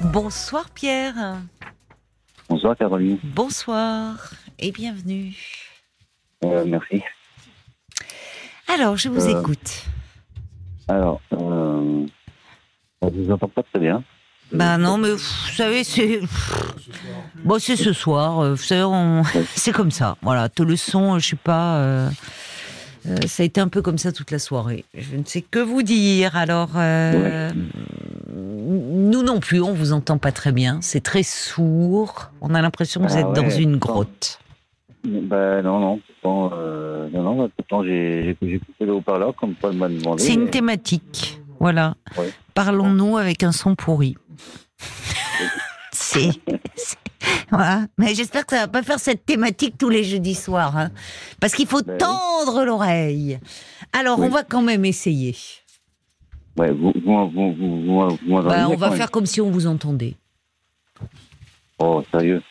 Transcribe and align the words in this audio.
Bonsoir 0.00 0.68
Pierre. 0.70 1.38
Bonsoir 2.48 2.76
Caroline. 2.76 3.18
Bonsoir 3.22 4.30
et 4.58 4.72
bienvenue. 4.72 5.34
Euh, 6.44 6.64
merci. 6.66 7.02
Alors, 8.68 8.96
je 8.96 9.08
vous 9.08 9.28
Euh, 9.28 9.40
écoute. 9.40 9.84
Alors, 10.88 11.20
euh, 11.32 12.06
je 13.02 13.08
vous 13.08 13.30
entends 13.30 13.48
pas 13.48 13.62
très 13.62 13.78
bien. 13.78 14.02
Bah 14.52 14.78
non, 14.78 14.98
mais 14.98 15.12
vous 15.12 15.18
savez, 15.18 15.84
c'est. 15.84 16.20
Bon, 17.44 17.58
c'est 17.60 17.76
ce 17.76 17.92
soir. 17.92 18.40
euh, 18.40 18.50
Vous 18.54 18.62
savez, 18.62 18.82
on- 18.82 19.22
c'est 19.54 19.72
comme 19.72 19.92
ça. 19.92 20.16
Voilà, 20.22 20.48
tout 20.48 20.64
le 20.64 20.76
son, 20.76 21.18
je 21.20 21.28
sais 21.28 21.36
pas. 21.36 21.76
euh, 21.76 22.10
euh, 23.06 23.16
ça 23.28 23.42
a 23.44 23.46
été 23.46 23.60
un 23.60 23.68
peu 23.68 23.80
comme 23.80 23.98
ça 23.98 24.10
toute 24.12 24.30
la 24.32 24.38
soirée. 24.40 24.84
Je 24.94 25.16
ne 25.16 25.24
sais 25.24 25.42
que 25.42 25.60
vous 25.60 25.82
dire. 25.82 26.34
Alors, 26.36 26.70
euh, 26.74 27.52
nous 29.10 29.22
non 29.22 29.40
plus, 29.40 29.60
on 29.60 29.72
vous 29.74 29.92
entend 29.92 30.18
pas 30.18 30.32
très 30.32 30.52
bien. 30.52 30.78
C'est 30.80 31.02
très 31.02 31.22
sourd. 31.22 32.30
On 32.40 32.54
a 32.54 32.62
l'impression 32.62 33.00
que 33.02 33.08
vous 33.08 33.16
Ah 33.16 33.20
êtes 33.20 33.32
dans 33.32 33.50
une 33.50 33.76
grotte. 33.76 34.38
Ben 35.04 35.62
non, 35.62 35.80
non, 35.80 36.00
pourtant, 36.22 36.50
euh, 36.58 37.08
non, 37.10 37.22
non, 37.22 37.36
bah, 37.42 37.48
pourtant 37.56 37.82
j'ai 37.84 38.36
coupé 38.40 38.84
le 38.84 38.92
haut-parleur 38.94 39.34
comme 39.34 39.54
Paul 39.54 39.74
m'a 39.74 39.88
demandé. 39.88 40.22
C'est 40.22 40.34
une 40.34 40.44
mais- 40.44 40.50
thématique. 40.50 41.40
Voilà. 41.58 41.94
Ouais. 42.18 42.30
Parlons-nous 42.54 43.16
avec 43.18 43.42
un 43.42 43.52
son 43.52 43.74
pourri. 43.74 44.16
c'est. 45.92 46.30
Voilà. 47.50 47.86
Mais 47.98 48.14
j'espère 48.14 48.46
que 48.46 48.54
ça 48.56 48.62
va 48.62 48.68
pas 48.68 48.82
faire 48.82 48.98
cette 48.98 49.24
thématique 49.26 49.76
tous 49.78 49.88
les 49.88 50.04
jeudis 50.04 50.34
soirs. 50.34 50.76
hein. 50.76 50.90
Parce 51.40 51.54
qu'il 51.54 51.66
faut 51.66 51.82
Ben 51.82 51.92
oui. 51.94 51.98
tendre 51.98 52.64
l'oreille. 52.64 53.38
Alors, 53.92 54.18
Oui. 54.18 54.26
on 54.26 54.30
va 54.30 54.42
quand 54.42 54.62
même 54.62 54.84
essayer. 54.84 55.34
Ouais, 56.56 56.72
vous, 56.72 56.92
vous, 57.04 57.30
vous, 57.30 57.52
vous, 57.54 57.54
vous, 57.54 58.08
vous 58.08 58.16
m'entendez 58.26 58.48
Bah, 58.48 58.68
on 58.68 58.76
va 58.76 58.90
faire 58.90 59.10
comme 59.10 59.26
si 59.26 59.40
on 59.40 59.50
vous 59.50 59.66
entendait. 59.66 60.16
Oh, 61.78 62.02
sérieux? 62.12 62.42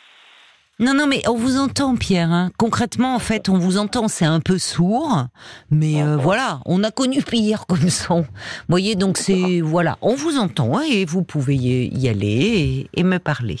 Non, 0.78 0.94
non, 0.94 1.06
mais 1.06 1.20
on 1.28 1.34
vous 1.36 1.58
entend, 1.58 1.94
Pierre. 1.94 2.32
hein. 2.32 2.50
Concrètement, 2.56 3.14
en 3.14 3.18
fait, 3.18 3.50
on 3.50 3.58
vous 3.58 3.76
entend. 3.76 4.08
C'est 4.08 4.24
un 4.24 4.40
peu 4.40 4.56
sourd, 4.58 5.26
mais 5.70 6.02
euh, 6.02 6.16
voilà, 6.16 6.60
on 6.64 6.82
a 6.82 6.90
connu 6.90 7.20
pire 7.22 7.66
comme 7.66 7.90
son. 7.90 8.22
Vous 8.22 8.26
voyez, 8.70 8.94
donc 8.96 9.18
c'est 9.18 9.60
voilà, 9.60 9.98
on 10.00 10.14
vous 10.14 10.38
entend 10.38 10.78
hein, 10.78 10.82
et 10.90 11.04
vous 11.04 11.22
pouvez 11.22 11.54
y 11.54 11.88
y 11.94 12.08
aller 12.08 12.88
et, 12.94 13.00
et 13.00 13.02
me 13.04 13.18
parler. 13.18 13.58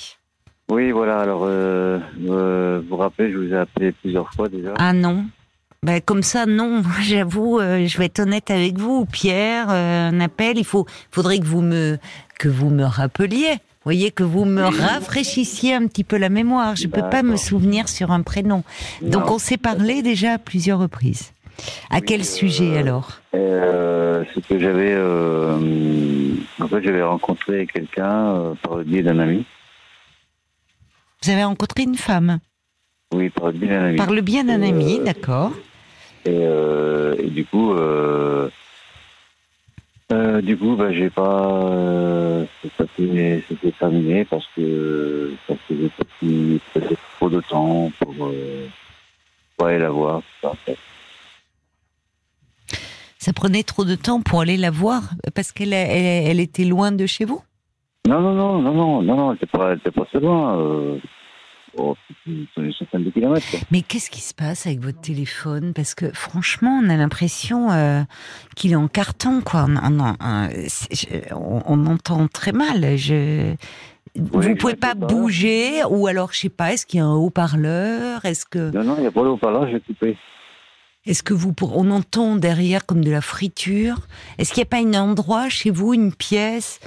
Oui, 0.70 0.92
voilà, 0.92 1.18
alors, 1.20 1.42
euh, 1.44 1.98
euh, 2.28 2.80
vous 2.82 2.88
vous 2.88 2.96
rappelez, 2.96 3.30
je 3.32 3.36
vous 3.36 3.52
ai 3.52 3.56
appelé 3.58 3.92
plusieurs 3.92 4.32
fois 4.32 4.48
déjà. 4.48 4.72
Ah 4.78 4.94
non. 4.94 5.26
Ben, 5.82 6.00
comme 6.02 6.22
ça, 6.22 6.44
non. 6.46 6.82
J'avoue, 7.00 7.58
euh, 7.58 7.86
je 7.86 7.98
vais 7.98 8.06
être 8.06 8.20
honnête 8.20 8.50
avec 8.50 8.78
vous, 8.78 9.06
Pierre. 9.06 9.68
euh, 9.70 10.10
un 10.10 10.20
appel, 10.20 10.58
il 10.58 10.64
faut, 10.64 10.86
faudrait 11.10 11.38
que 11.38 11.46
vous 11.46 11.62
me, 11.62 11.98
que 12.38 12.48
vous 12.48 12.68
me 12.70 12.84
rappeliez. 12.84 13.54
Voyez 13.84 14.10
que 14.10 14.22
vous 14.22 14.44
me 14.44 14.62
rafraîchissiez 14.62 15.72
un 15.72 15.86
petit 15.86 16.04
peu 16.04 16.18
la 16.18 16.28
mémoire. 16.28 16.76
Je 16.76 16.86
peux 16.86 17.00
pas 17.08 17.22
me 17.22 17.36
souvenir 17.36 17.88
sur 17.88 18.10
un 18.10 18.20
prénom. 18.20 18.62
Donc 19.00 19.24
Non. 19.26 19.32
on 19.34 19.38
s'est 19.38 19.56
parlé 19.56 20.02
déjà 20.02 20.34
à 20.34 20.38
plusieurs 20.38 20.78
reprises. 20.78 21.32
À 21.88 21.96
Oui, 21.96 22.02
quel 22.06 22.20
euh, 22.20 22.24
sujet 22.24 22.76
alors? 22.76 23.12
Euh, 23.34 24.22
c'est 24.34 24.46
que 24.46 24.58
j'avais, 24.58 24.92
euh, 24.92 25.56
en 26.60 26.68
fait, 26.68 26.82
j'avais 26.82 27.02
rencontré 27.02 27.66
quelqu'un 27.66 28.34
euh, 28.34 28.54
par 28.62 28.76
le 28.76 28.84
biais 28.84 29.02
d'un 29.02 29.18
ami. 29.18 29.46
Vous 31.22 31.30
avez 31.30 31.44
rencontré 31.44 31.84
une 31.84 31.96
femme? 31.96 32.38
Oui, 33.14 33.30
par 33.30 33.46
le 33.46 33.52
biais 33.52 33.68
d'un 33.68 33.84
ami. 33.84 33.96
par 33.96 34.10
le 34.12 34.20
bien 34.20 34.44
d'un 34.44 34.62
ami, 34.62 34.98
Euh, 35.00 35.04
d'accord. 35.04 35.52
Et, 36.26 36.40
euh, 36.42 37.14
et 37.18 37.28
du 37.28 37.44
coup, 37.44 37.72
euh, 37.72 38.48
euh, 40.12 40.40
du 40.40 40.56
coup, 40.56 40.76
bah, 40.76 40.92
j'ai 40.92 41.08
pas, 41.08 41.62
euh, 41.72 42.44
ça 42.76 42.84
s'est 42.96 43.44
c'était 43.48 43.72
terminé 43.72 44.24
parce 44.24 44.46
que 44.56 45.32
ça 45.46 45.54
faisait 45.68 45.90
petit, 45.96 46.60
peut-être 46.74 47.00
trop 47.16 47.30
de 47.30 47.40
temps 47.40 47.92
pour, 48.00 48.14
euh, 48.26 48.66
pour 49.56 49.66
aller 49.66 49.78
la 49.78 49.90
voir. 49.90 50.22
ça, 50.42 50.50
en 50.50 50.54
fait. 50.54 50.76
Ça 53.18 53.32
prenait 53.32 53.62
trop 53.62 53.84
de 53.84 53.94
temps 53.94 54.20
pour 54.20 54.40
aller 54.40 54.56
la 54.56 54.70
voir 54.70 55.02
parce 55.34 55.52
qu'elle 55.52 55.74
elle, 55.74 56.26
elle 56.26 56.40
était 56.40 56.64
loin 56.64 56.90
de 56.90 57.06
chez 57.06 57.24
vous? 57.24 57.42
Non, 58.08 58.20
non, 58.20 58.34
non, 58.34 58.62
non, 58.62 58.74
non, 58.74 59.02
non, 59.02 59.16
non, 59.16 59.30
elle 59.30 59.36
était 59.36 59.46
pas, 59.46 59.72
elle 59.72 59.78
était 59.78 59.90
pas 59.90 60.04
très 60.06 60.20
loin. 60.20 60.98
Euh, 61.78 61.82
oh, 61.82 61.96
de 62.26 63.10
kilomètres. 63.10 63.50
quoi. 63.50 63.60
Mais 63.70 63.82
qu'est-ce 63.82 64.10
qui 64.10 64.20
se 64.20 64.34
passe 64.34 64.66
avec 64.66 64.80
votre 64.80 65.00
téléphone? 65.00 65.72
Parce 65.74 65.94
que 65.94 66.12
franchement, 66.12 66.80
on 66.82 66.88
a 66.90 66.96
l'impression 66.96 67.70
euh, 67.70 68.02
qu'il 68.56 68.72
est 68.72 68.76
en 68.76 68.88
carton, 68.88 69.40
quoi. 69.40 69.66
On, 69.68 70.14
on- 71.66 71.86
entend 71.86 72.26
très 72.28 72.52
mal. 72.52 72.96
Je... 72.96 73.54
Vous 74.16 74.42
je 74.42 74.52
pouvez 74.52 74.74
pas 74.74 74.94
pas. 74.96 75.06
bouger, 75.06 75.84
ou 75.88 76.06
alors 76.08 76.32
je 76.32 76.40
sais 76.40 76.48
pas. 76.48 76.72
Est-ce 76.72 76.84
qu'il 76.84 76.98
y 76.98 77.00
a 77.00 77.06
un 77.06 77.14
haut-parleur? 77.14 78.24
Est-ce 78.24 78.44
que, 78.44 78.70
Non, 78.72 78.82
non, 78.82 78.94
il 78.96 79.02
n'y 79.02 79.06
a 79.06 79.12
pas 79.12 79.22
le 79.22 79.30
haut-parleur, 79.30 79.68
j'ai 79.70 79.80
coupé. 79.80 80.16
est-ce 81.06 81.22
que 81.22 81.32
vous, 81.32 81.52
pour- 81.52 81.76
on 81.78 81.90
entend 81.90 82.34
derrière 82.36 82.86
comme 82.86 83.04
de 83.04 83.10
la 83.10 83.20
friture? 83.20 83.98
Est-ce 84.38 84.52
qu'il 84.52 84.60
n'y 84.62 84.66
a 84.66 84.70
pas 84.70 84.78
un 84.98 85.00
endroit 85.00 85.48
chez 85.48 85.70
vous, 85.70 85.94
une 85.94 86.12
pièce 86.12 86.80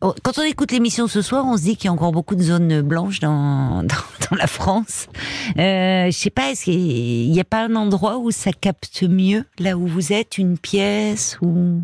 Quand 0.00 0.38
on 0.38 0.42
écoute 0.42 0.72
l'émission 0.72 1.08
ce 1.08 1.20
soir, 1.20 1.44
on 1.46 1.58
se 1.58 1.62
dit 1.62 1.76
qu'il 1.76 1.84
y 1.86 1.88
a 1.88 1.92
encore 1.92 2.12
beaucoup 2.12 2.34
de 2.34 2.40
zones 2.40 2.80
blanches 2.80 3.20
dans, 3.20 3.82
dans, 3.82 4.28
dans 4.30 4.36
la 4.36 4.46
France. 4.46 5.08
Euh, 5.58 6.06
je 6.06 6.10
sais 6.16 6.30
pas, 6.30 6.50
est-ce 6.50 6.64
qu'il 6.64 7.30
n'y 7.30 7.40
a 7.40 7.44
pas 7.44 7.64
un 7.64 7.76
endroit 7.76 8.16
où 8.18 8.30
ça 8.30 8.50
capte 8.52 9.02
mieux, 9.02 9.44
là 9.58 9.76
où 9.76 9.86
vous 9.86 10.12
êtes, 10.12 10.38
une 10.38 10.56
pièce 10.58 11.38
ou 11.42 11.82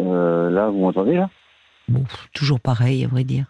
Euh, 0.00 0.50
là, 0.50 0.70
vous 0.70 0.78
m'entendez, 0.78 1.14
là? 1.14 1.28
Bon, 1.88 2.04
toujours 2.32 2.60
pareil, 2.60 3.04
à 3.04 3.08
vrai 3.08 3.24
dire. 3.24 3.46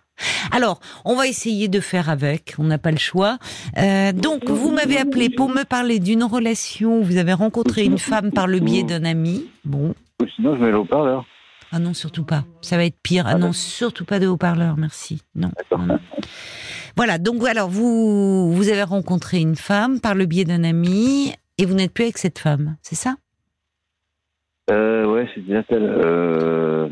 Alors, 0.53 0.81
on 1.05 1.15
va 1.17 1.27
essayer 1.27 1.69
de 1.69 1.81
faire 1.81 2.09
avec. 2.09 2.55
On 2.59 2.65
n'a 2.65 2.79
pas 2.79 2.91
le 2.91 2.99
choix. 2.99 3.39
Euh, 3.79 4.13
donc, 4.13 4.49
vous 4.49 4.71
m'avez 4.71 4.99
appelé 4.99 5.31
pour 5.31 5.49
me 5.49 5.65
parler 5.65 5.99
d'une 5.99 6.25
relation. 6.25 6.99
où 6.99 7.03
Vous 7.03 7.19
avez 7.19 7.35
rencontré 7.35 7.85
une 7.85 7.99
femme 7.99 8.33
par 8.33 8.47
le 8.47 8.59
biais 8.59 8.83
d'un 8.83 9.05
ami. 9.05 9.47
Bon, 9.65 9.95
sinon, 10.35 10.57
je 10.57 10.63
mets 10.63 10.71
le 10.71 10.79
haut-parleur. 10.79 11.25
Ah 11.73 11.79
non, 11.79 11.95
surtout 11.95 12.25
pas. 12.25 12.45
Ça 12.63 12.77
va 12.77 12.85
être 12.85 12.99
pire. 13.03 13.25
Ah 13.27 13.33
Ah 13.35 13.39
non, 13.39 13.53
surtout 13.53 14.05
pas 14.05 14.19
de 14.19 14.27
haut-parleur, 14.27 14.77
merci. 14.77 15.23
Non. 15.35 15.51
Voilà, 16.97 17.19
donc 17.19 17.45
alors 17.47 17.69
vous 17.71 18.53
vous 18.53 18.69
avez 18.69 18.83
rencontré 18.83 19.39
une 19.41 19.55
femme 19.57 20.01
par 20.01 20.15
le 20.15 20.27
biais 20.27 20.45
d'un 20.45 20.65
ami 20.65 21.33
et 21.59 21.65
vous 21.67 21.75
n'êtes 21.75 21.93
plus 21.95 22.05
avec 22.05 22.19
cette 22.19 22.39
femme, 22.41 22.77
c'est 22.83 22.97
ça? 22.97 23.15
Euh, 24.71 25.07
ouais, 25.07 25.29
c'est 25.35 25.41
bien 25.41 25.65
elle. 25.69 25.85
Euh, 25.85 26.89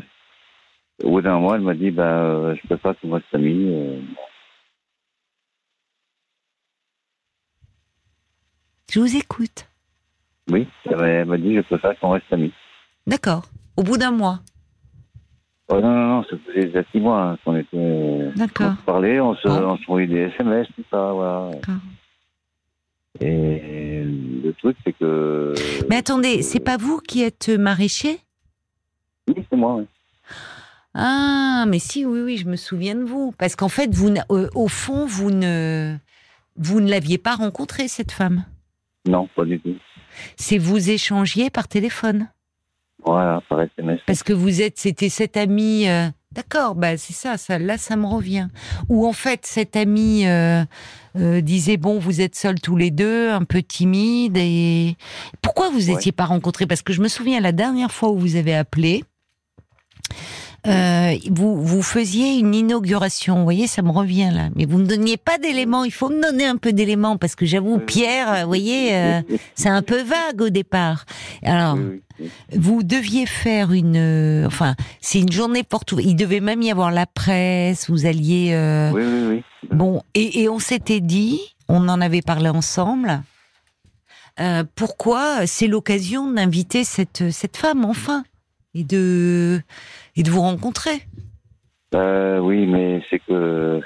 au 1.03 1.11
bout 1.11 1.21
d'un 1.21 1.39
mois, 1.39 1.55
elle 1.55 1.61
m'a 1.61 1.73
dit, 1.75 1.91
bah, 1.91 2.23
euh, 2.23 2.55
je 2.55 2.67
préfère 2.67 2.93
qu'on 2.99 3.11
reste 3.11 3.25
amis. 3.33 3.67
euh. 3.73 4.01
Je 8.91 8.99
vous 8.99 9.15
écoute. 9.15 9.67
Oui, 10.49 10.67
elle 10.85 10.95
m'a- 10.97 11.07
elle 11.07 11.25
m'a 11.27 11.37
dit, 11.37 11.55
je 11.55 11.61
préfère 11.61 11.97
qu'on 11.99 12.09
reste 12.11 12.31
amis. 12.31 12.53
D'accord. 13.05 13.45
Au 13.77 13.83
bout 13.83 13.97
d'un 13.97 14.11
mois. 14.11 14.39
Oh, 15.71 15.79
non, 15.79 15.91
non, 15.91 16.07
non, 16.07 16.23
ça 16.23 16.35
faisait 16.47 16.65
déjà 16.65 16.83
six 16.91 16.99
mois 16.99 17.21
hein, 17.23 17.37
qu'on 17.45 17.55
était. 17.55 17.67
euh, 17.77 18.31
D'accord. 18.35 18.71
On 18.73 18.75
se 18.77 18.81
parlait, 18.85 19.19
on 19.19 19.35
se, 19.35 19.47
Bon. 19.47 19.53
on 19.71 19.77
se 19.77 19.83
envoyait 19.83 20.07
des 20.07 20.19
SMS, 20.33 20.67
tout 20.75 20.83
ça, 20.89 21.11
voilà. 21.13 21.51
D'accord. 21.51 21.75
Et 23.21 24.03
le 24.03 24.51
truc, 24.53 24.77
c'est 24.83 24.93
que. 24.93 25.53
Mais 25.89 25.97
attendez, 25.97 26.41
c'est 26.41 26.59
pas 26.59 26.77
vous 26.77 26.99
qui 26.99 27.21
êtes 27.23 27.49
maraîcher? 27.49 28.19
Oui, 29.27 29.35
c'est 29.49 29.55
moi, 29.57 29.75
oui. 29.75 29.85
Ah, 30.95 31.65
mais 31.67 31.79
si, 31.79 32.05
oui, 32.05 32.21
oui, 32.21 32.37
je 32.37 32.47
me 32.47 32.55
souviens 32.55 32.95
de 32.95 33.03
vous. 33.03 33.31
Parce 33.37 33.55
qu'en 33.55 33.69
fait, 33.69 33.93
vous, 33.93 34.09
euh, 34.31 34.49
au 34.55 34.67
fond, 34.67 35.05
vous 35.05 35.29
ne, 35.29 35.95
vous 36.55 36.81
ne 36.81 36.89
l'aviez 36.89 37.17
pas 37.19 37.35
rencontrée, 37.35 37.87
cette 37.87 38.11
femme? 38.11 38.43
Non, 39.07 39.27
pas 39.35 39.45
du 39.45 39.59
tout. 39.59 39.75
C'est 40.35 40.57
vous 40.57 40.89
échangiez 40.89 41.49
par 41.51 41.67
téléphone? 41.67 42.27
Voilà, 43.05 43.41
par 43.49 43.61
SMS. 43.61 43.99
Parce 44.05 44.23
que 44.23 44.33
vous 44.33 44.61
êtes, 44.61 44.77
c'était 44.77 45.09
cet 45.09 45.37
ami. 45.37 45.87
euh, 45.87 46.07
D'accord, 46.31 46.75
bah 46.75 46.95
c'est 46.95 47.13
ça, 47.13 47.37
ça, 47.37 47.57
là, 47.57 47.77
ça 47.79 47.95
me 47.95 48.05
revient. 48.05 48.49
Ou 48.87 49.07
en 49.07 49.13
fait, 49.13 49.47
cet 49.47 49.75
ami 49.75 50.27
euh, 50.27 50.63
euh, 51.17 51.41
disait 51.41 51.77
bon, 51.77 51.97
vous 51.97 52.21
êtes 52.21 52.35
seuls 52.35 52.59
tous 52.61 52.75
les 52.75 52.91
deux, 52.91 53.31
un 53.31 53.43
peu 53.45 53.63
timides. 53.63 54.37
Et 54.37 54.95
pourquoi 55.41 55.69
vous 55.71 55.89
Ouais. 55.89 55.95
étiez 55.95 56.11
pas 56.11 56.25
rencontrés? 56.25 56.67
Parce 56.67 56.83
que 56.83 56.93
je 56.93 57.01
me 57.01 57.07
souviens 57.07 57.39
la 57.39 57.51
dernière 57.51 57.91
fois 57.91 58.09
où 58.11 58.17
vous 58.19 58.35
avez 58.35 58.55
appelé. 58.55 59.03
Euh, 60.67 61.15
vous, 61.31 61.63
vous 61.63 61.81
faisiez 61.81 62.37
une 62.37 62.53
inauguration, 62.53 63.37
vous 63.37 63.43
voyez, 63.43 63.67
ça 63.67 63.81
me 63.81 63.91
revient 63.91 64.29
là. 64.33 64.49
Mais 64.55 64.65
vous 64.65 64.77
ne 64.77 64.83
me 64.83 64.87
donniez 64.87 65.17
pas 65.17 65.37
d'éléments, 65.37 65.83
il 65.83 65.91
faut 65.91 66.09
me 66.09 66.21
donner 66.21 66.45
un 66.45 66.57
peu 66.57 66.73
d'éléments, 66.73 67.17
parce 67.17 67.35
que 67.35 67.45
j'avoue. 67.45 67.79
Pierre, 67.79 68.41
vous 68.41 68.47
voyez, 68.47 68.93
euh, 68.95 69.21
c'est 69.55 69.69
un 69.69 69.81
peu 69.81 70.01
vague 70.01 70.41
au 70.41 70.49
départ. 70.49 71.05
Alors, 71.43 71.77
vous 72.53 72.83
deviez 72.83 73.25
faire 73.25 73.71
une, 73.71 73.95
euh, 73.95 74.45
enfin, 74.47 74.75
c'est 74.99 75.19
une 75.19 75.31
journée 75.31 75.63
porte 75.63 75.91
ouverte. 75.93 76.07
Il 76.09 76.15
devait 76.15 76.41
même 76.41 76.61
y 76.61 76.71
avoir 76.71 76.91
la 76.91 77.05
presse. 77.05 77.89
Vous 77.89 78.05
alliez, 78.05 78.49
euh, 78.53 78.91
Oui, 78.91 79.03
oui, 79.05 79.27
oui. 79.63 79.69
bon, 79.71 80.01
et, 80.13 80.41
et 80.41 80.49
on 80.49 80.59
s'était 80.59 80.99
dit, 80.99 81.39
on 81.69 81.87
en 81.87 82.01
avait 82.01 82.21
parlé 82.21 82.49
ensemble. 82.49 83.21
euh, 84.39 84.63
pourquoi 84.75 85.45
c'est 85.47 85.67
l'occasion 85.67 86.29
d'inviter 86.31 86.83
cette 86.83 87.29
cette 87.31 87.57
femme 87.57 87.83
enfin 87.85 88.23
et 88.73 88.83
de 88.83 89.61
et 90.15 90.23
de 90.23 90.29
vous 90.31 90.41
rencontrer. 90.41 91.01
Euh, 91.95 92.39
oui, 92.39 92.65
mais 92.67 93.03
c'est 93.09 93.19
que 93.19 93.81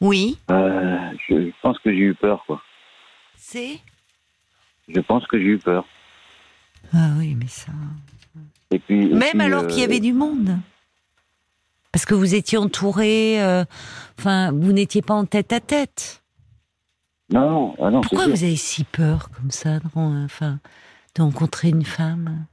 Oui, 0.00 0.38
euh, 0.50 1.10
je 1.28 1.50
pense 1.60 1.78
que 1.80 1.90
j'ai 1.90 1.98
eu 1.98 2.14
peur, 2.14 2.44
quoi. 2.46 2.62
c'est? 3.36 3.80
Je 4.88 5.00
pense 5.00 5.26
que 5.26 5.38
j'ai 5.38 5.44
eu 5.44 5.58
peur. 5.58 5.84
Ah 6.94 7.10
oui, 7.18 7.34
mais 7.34 7.48
ça. 7.48 7.72
Et 8.70 8.78
puis 8.78 9.06
et 9.06 9.14
Même 9.14 9.30
puis, 9.32 9.40
alors 9.42 9.64
euh, 9.64 9.66
qu'il 9.66 9.80
y 9.80 9.84
avait 9.84 9.98
du 10.00 10.12
monde. 10.12 10.56
Parce 11.90 12.04
que 12.04 12.14
vous 12.14 12.34
étiez 12.36 12.58
entouré. 12.58 13.42
euh, 13.42 13.64
Enfin, 14.18 14.52
vous 14.52 14.72
n'étiez 14.72 15.02
pas 15.02 15.14
en 15.14 15.24
tête 15.24 15.52
à 15.52 15.60
tête. 15.60 16.22
Non, 17.30 17.50
non, 17.50 17.74
ah 17.82 17.90
non, 17.90 18.00
Pourquoi 18.00 18.24
sûr. 18.24 18.36
vous 18.36 18.44
avez 18.44 18.56
si 18.56 18.84
peur 18.84 19.30
comme 19.36 19.50
ça, 19.50 19.78
ren- 19.94 20.24
enfin, 20.24 20.60
de 21.18 21.22
rencontrer 21.22 21.68
une 21.68 21.84
femme? 21.84 22.46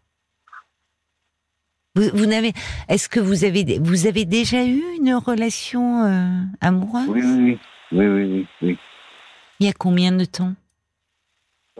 Vous, 1.95 2.09
vous 2.13 2.25
n'avez, 2.25 2.51
est-ce 2.89 3.07
que 3.07 3.19
vous 3.19 3.45
avez, 3.45 3.79
vous 3.79 4.07
avez 4.07 4.25
déjà 4.25 4.65
eu 4.65 4.81
une 4.99 5.13
relation 5.13 6.03
euh, 6.03 6.41
amoureuse? 6.59 7.07
Oui, 7.07 7.21
oui, 7.23 7.59
oui, 7.91 8.07
oui, 8.07 8.47
oui. 8.61 8.77
Il 9.59 9.67
y 9.67 9.69
a 9.69 9.73
combien 9.73 10.11
de 10.11 10.25
temps? 10.25 10.53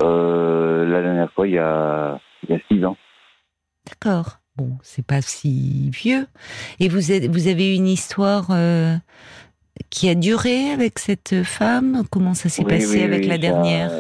Euh, 0.01 0.85
la 0.85 1.01
dernière 1.01 1.31
fois, 1.33 1.47
il 1.47 1.55
y 1.55 1.59
a, 1.59 2.19
il 2.43 2.51
y 2.51 2.57
a 2.57 2.59
six 2.69 2.85
ans. 2.85 2.97
D'accord. 3.87 4.39
Bon, 4.55 4.77
c'est 4.83 5.05
pas 5.05 5.21
si 5.21 5.89
vieux. 5.89 6.27
Et 6.79 6.87
vous, 6.87 7.11
êtes, 7.11 7.29
vous 7.29 7.47
avez 7.47 7.73
eu 7.73 7.75
une 7.75 7.87
histoire 7.87 8.47
euh, 8.51 8.95
qui 9.89 10.07
a 10.07 10.15
duré 10.15 10.71
avec 10.71 10.97
cette 10.99 11.43
femme? 11.43 12.03
Comment 12.09 12.33
ça 12.33 12.47
s'est 12.47 12.63
Oui, 12.63 12.69
passé 12.69 13.03
avec 13.03 13.25
la 13.25 13.37
dernière? 13.37 13.91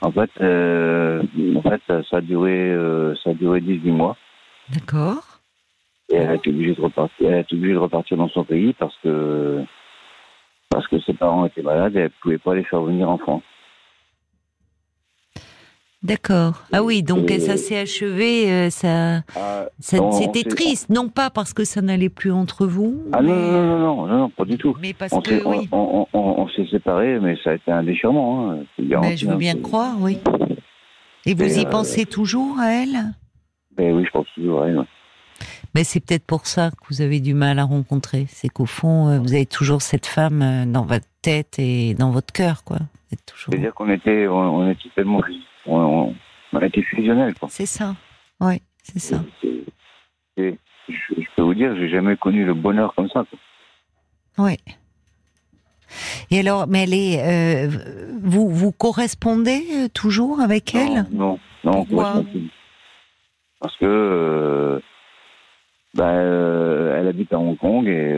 En 0.00 0.12
fait, 0.12 0.30
euh, 0.40 1.22
en 1.56 1.62
fait, 1.62 1.82
ça, 1.88 2.18
a 2.18 2.20
duré, 2.20 2.70
euh, 2.70 3.14
ça 3.16 3.30
a 3.30 3.34
duré 3.34 3.60
18 3.60 3.90
mois. 3.90 4.16
D'accord. 4.72 5.40
Et 6.10 6.16
elle 6.16 6.28
a 6.28 6.34
été 6.34 6.50
obligée 6.50 6.74
de 6.74 6.80
repartir, 6.80 7.28
elle 7.28 7.34
a 7.34 7.40
été 7.40 7.54
obligée 7.54 7.74
de 7.74 7.78
repartir 7.78 8.16
dans 8.16 8.28
son 8.28 8.44
pays 8.44 8.72
parce 8.74 8.96
que, 9.02 9.62
parce 10.70 10.86
que 10.86 11.00
ses 11.00 11.14
parents 11.14 11.46
étaient 11.46 11.62
malades 11.62 11.96
et 11.96 12.00
elle 12.00 12.10
pouvait 12.22 12.38
pas 12.38 12.54
les 12.54 12.64
faire 12.64 12.82
venir 12.82 13.10
en 13.10 13.18
France. 13.18 13.42
D'accord. 16.02 16.62
Ah 16.72 16.82
oui, 16.84 17.02
donc 17.02 17.28
Et- 17.30 17.40
ça 17.40 17.56
s'est 17.56 17.76
achevé. 17.78 18.50
euh, 18.52 18.70
ça, 18.70 19.22
ça- 19.80 19.96
Non, 19.96 20.12
c'était 20.12 20.44
triste, 20.44 20.90
non 20.90 21.08
pas 21.08 21.28
parce 21.28 21.52
que 21.52 21.64
ça 21.64 21.82
n'allait 21.82 22.08
plus 22.08 22.30
entre 22.30 22.66
vous, 22.66 23.02
Ah 23.12 23.20
non, 23.20 23.28
mais, 23.34 23.34
non, 23.50 23.62
non, 23.66 23.78
non, 23.78 24.06
non, 24.06 24.18
non, 24.18 24.30
pas 24.30 24.44
du 24.44 24.56
tout. 24.58 24.76
mais 24.80 24.92
parce 24.94 25.12
On 25.12 25.20
s'est, 25.22 25.40
que 25.40 25.44
on, 25.44 25.50
oui. 25.58 25.68
on, 25.72 26.06
on, 26.12 26.18
on 26.42 26.48
s'est 26.50 26.66
séparés, 26.70 27.18
mais 27.18 27.36
ça 27.42 27.50
a 27.50 27.54
été 27.54 27.72
un 27.72 27.82
déchirement. 27.82 28.52
Hein. 28.52 28.58
garanti, 28.78 29.16
je 29.16 29.26
veux 29.26 29.32
hein, 29.32 29.36
bien 29.36 29.56
croire, 29.56 29.96
oui. 30.00 30.18
Et 31.26 31.34
vous 31.34 31.42
Et, 31.58 31.62
y 31.62 31.66
euh, 31.66 31.68
pensez 31.68 32.06
toujours 32.06 32.60
à 32.60 32.70
elle? 32.70 32.96
Mais 33.76 33.90
oui, 33.92 34.04
je 34.06 34.10
pense 34.10 34.26
toujours. 34.36 34.60
ouais, 34.60 34.72
ouais. 34.72 34.84
Mais 35.74 35.82
c'est 35.84 36.00
peut-être 36.00 36.24
pour 36.24 36.46
ça 36.46 36.70
que 36.70 36.76
vous 36.88 37.02
avez 37.02 37.18
du 37.20 37.34
mal 37.34 37.58
à 37.58 37.64
rencontrer. 37.64 38.26
C'est 38.28 38.48
qu'au 38.48 38.66
fond, 38.66 39.08
euh, 39.08 39.18
vous 39.18 39.34
avez 39.34 39.46
toujours 39.46 39.82
cette 39.82 40.06
femme 40.06 40.64
dans 40.72 40.84
votre 40.84 41.06
tête 41.22 41.58
et 41.58 41.94
dans 41.94 42.10
votre 42.10 42.32
cœur, 42.32 42.62
quoi. 42.64 42.78
C'est-à-dire 43.36 43.74
qu'on 43.74 43.90
était, 43.90 44.26
on, 44.28 44.34
on 44.58 44.70
était 44.70 44.88
tellement, 44.94 45.20
on, 45.68 45.78
on, 46.08 46.14
on 46.52 46.60
était 46.60 46.82
fusionnels. 46.82 47.34
C'est 47.48 47.66
ça. 47.66 47.94
Oui, 48.40 48.60
c'est 48.82 48.98
ça. 48.98 49.22
C'est- 49.40 49.64
je, 50.36 50.94
je 51.18 51.26
peux 51.36 51.42
vous 51.42 51.54
dire, 51.54 51.74
j'ai 51.76 51.88
jamais 51.90 52.16
connu 52.16 52.44
le 52.44 52.54
bonheur 52.54 52.94
comme 52.94 53.08
ça. 53.10 53.24
Oui. 54.38 54.56
Et 56.30 56.40
alors, 56.40 56.66
mais 56.66 56.84
elle 56.84 56.94
est, 56.94 57.22
euh, 57.22 57.68
vous 58.22 58.48
vous 58.48 58.72
correspondez 58.72 59.64
euh, 59.74 59.88
toujours 59.88 60.40
avec 60.40 60.74
elle? 60.74 61.06
Non, 61.10 61.38
non, 61.64 61.84
Pourquoi? 61.84 62.22
Parce 63.60 63.76
que, 63.78 63.84
euh, 63.86 64.80
bah, 65.94 66.10
euh, 66.10 66.98
elle 67.00 67.08
habite 67.08 67.32
à 67.32 67.38
Hong 67.38 67.56
Kong 67.58 67.86
et 67.88 68.16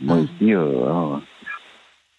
moi 0.00 0.16
Ah. 0.18 0.20
ici, 0.20 0.54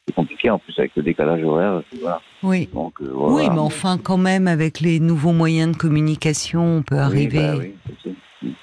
c'est 0.09 0.15
compliqué 0.15 0.49
en 0.49 0.57
plus 0.57 0.73
avec 0.79 0.91
le 0.95 1.03
décalage 1.03 1.43
horaire. 1.43 1.83
Voilà. 2.01 2.19
Oui. 2.41 2.67
Donc, 2.73 2.93
euh, 3.01 3.11
Oui, 3.13 3.43
mais 3.51 3.59
enfin, 3.59 3.99
quand 3.99 4.17
même, 4.17 4.47
avec 4.47 4.79
les 4.79 4.99
nouveaux 4.99 5.33
moyens 5.33 5.71
de 5.73 5.77
communication, 5.77 6.77
on 6.77 6.81
peut 6.81 6.95
Oui, 6.95 7.01
arriver. 7.01 7.37
bah 7.37 7.55
oui. 7.59 8.53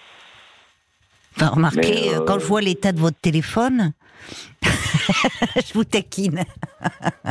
Enfin, 1.37 1.48
remarquez, 1.48 2.14
euh, 2.14 2.20
quand 2.26 2.38
je 2.38 2.46
vois 2.46 2.62
l'état 2.62 2.93
de 2.93 2.98
votre 2.98 3.19
téléphone, 3.20 3.93
je 4.62 5.72
vous 5.75 5.84
taquine. 5.84 6.43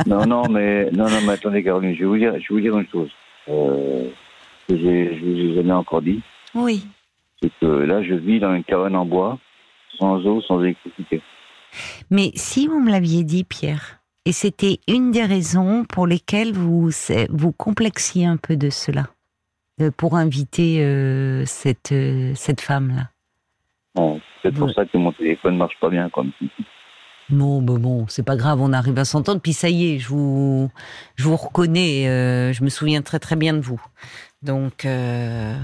non, 0.06 0.24
non, 0.26 0.48
mais 0.48 0.90
non, 0.92 1.10
non, 1.10 1.20
mais 1.26 1.32
attendez, 1.32 1.62
Caroline, 1.62 1.94
je 1.94 2.00
vais 2.00 2.06
vous 2.06 2.16
dire, 2.16 2.32
je 2.34 2.38
vais 2.38 2.44
vous 2.50 2.60
dire 2.60 2.78
une 2.78 2.86
chose. 2.88 3.10
Euh, 3.48 4.08
que 4.68 4.76
je 4.76 5.24
vous 5.24 5.36
ai 5.36 5.54
jamais 5.56 5.72
encore 5.72 6.02
dit, 6.02 6.20
Oui. 6.54 6.86
c'est 7.42 7.50
que 7.60 7.66
là, 7.66 8.02
je 8.02 8.14
vis 8.14 8.40
dans 8.40 8.54
une 8.54 8.64
cabane 8.64 8.96
en 8.96 9.04
bois, 9.04 9.38
sans 9.98 10.24
eau, 10.26 10.40
sans 10.42 10.62
électricité. 10.62 11.20
Mais 12.10 12.30
si 12.34 12.66
vous 12.68 12.80
me 12.80 12.90
l'aviez 12.90 13.22
dit, 13.24 13.44
Pierre, 13.44 13.98
et 14.26 14.32
c'était 14.32 14.80
une 14.88 15.12
des 15.12 15.24
raisons 15.24 15.84
pour 15.84 16.06
lesquelles 16.06 16.52
vous 16.52 16.90
vous 17.30 17.52
complexiez 17.52 18.26
un 18.26 18.36
peu 18.36 18.56
de 18.56 18.70
cela, 18.70 19.04
euh, 19.80 19.90
pour 19.96 20.16
inviter 20.16 20.84
euh, 20.84 21.44
cette 21.46 21.92
euh, 21.92 22.32
cette 22.34 22.60
femme-là. 22.60 23.04
Bon, 23.94 24.20
c'est 24.42 24.52
pour 24.52 24.70
ça 24.72 24.84
que 24.84 24.98
mon 24.98 25.12
téléphone 25.12 25.56
marche 25.56 25.78
pas 25.80 25.88
bien, 25.88 26.10
comme 26.10 26.32
Non, 27.30 27.60
bon, 27.60 27.78
bon, 27.78 28.06
c'est 28.08 28.22
pas 28.24 28.36
grave, 28.36 28.60
on 28.60 28.72
arrive 28.72 28.98
à 28.98 29.04
s'entendre. 29.04 29.40
Puis 29.40 29.52
ça 29.52 29.68
y 29.68 29.94
est, 29.94 29.98
je 29.98 30.08
vous, 30.08 30.70
je 31.16 31.24
vous 31.24 31.36
reconnais. 31.36 32.06
euh, 32.08 32.52
je 32.52 32.62
me 32.62 32.68
souviens 32.68 33.02
très 33.02 33.18
très 33.18 33.34
bien 33.36 33.52
de 33.54 33.60
vous. 33.60 33.80
Donc, 34.42 34.84
euh, 34.84 35.54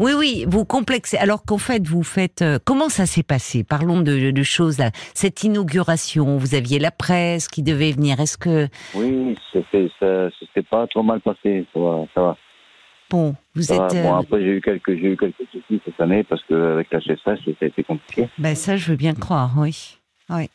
oui, 0.00 0.12
oui, 0.18 0.44
vous 0.48 0.64
complexez. 0.64 1.16
Alors 1.18 1.44
qu'en 1.44 1.58
fait, 1.58 1.86
vous 1.86 2.02
faites. 2.02 2.42
euh, 2.42 2.58
comment 2.64 2.88
ça 2.88 3.06
s'est 3.06 3.22
passé? 3.22 3.62
Parlons 3.62 4.00
de, 4.00 4.32
de 4.32 4.42
choses 4.42 4.78
là. 4.78 4.90
Cette 5.14 5.44
inauguration, 5.44 6.36
vous 6.38 6.56
aviez 6.56 6.80
la 6.80 6.90
presse 6.90 7.46
qui 7.46 7.62
devait 7.62 7.92
venir. 7.92 8.18
Est-ce 8.18 8.36
que 8.36 8.66
Oui, 8.94 9.36
c'était 9.52 9.88
ça, 10.00 10.28
c'était 10.40 10.62
pas 10.68 10.88
trop 10.88 11.04
mal 11.04 11.20
passé, 11.20 11.66
ça 11.72 11.78
va, 11.78 12.04
ça 12.14 12.20
va. 12.22 12.36
bon, 13.10 13.36
vous 13.54 13.62
Ça 13.62 13.76
va. 13.78 13.86
êtes. 13.86 14.02
Bon, 14.02 14.14
après 14.16 14.40
j'ai 14.40 14.56
eu 14.56 14.60
quelques, 14.60 14.96
j'ai 14.96 15.12
eu 15.12 15.16
quelques 15.16 15.36
soucis 15.52 15.80
cette 15.84 16.00
année 16.00 16.24
parce 16.24 16.42
que 16.48 16.54
avec 16.72 16.88
la 16.90 16.98
CSS, 17.00 17.22
ça 17.24 17.32
a 17.62 17.66
été 17.66 17.84
compliqué. 17.84 18.28
ben 18.38 18.56
ça, 18.56 18.76
je 18.76 18.90
veux 18.90 18.96
bien 18.96 19.14
croire. 19.14 19.52
Oui, 19.56 19.98
oui. 20.30 20.48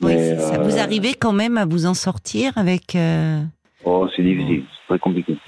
Oui, 0.00 0.14
Mais, 0.14 0.38
ça. 0.38 0.58
Vous 0.58 0.76
euh, 0.76 0.80
arrivez 0.80 1.14
quand 1.14 1.32
même 1.32 1.56
à 1.56 1.64
vous 1.64 1.86
en 1.86 1.94
sortir 1.94 2.56
avec. 2.56 2.96
euh, 2.96 3.42
Oh, 3.84 4.08
c'est 4.16 4.22
difficile, 4.22 4.64
c'est 4.70 4.86
très 4.88 4.98
compliqué. 4.98 5.38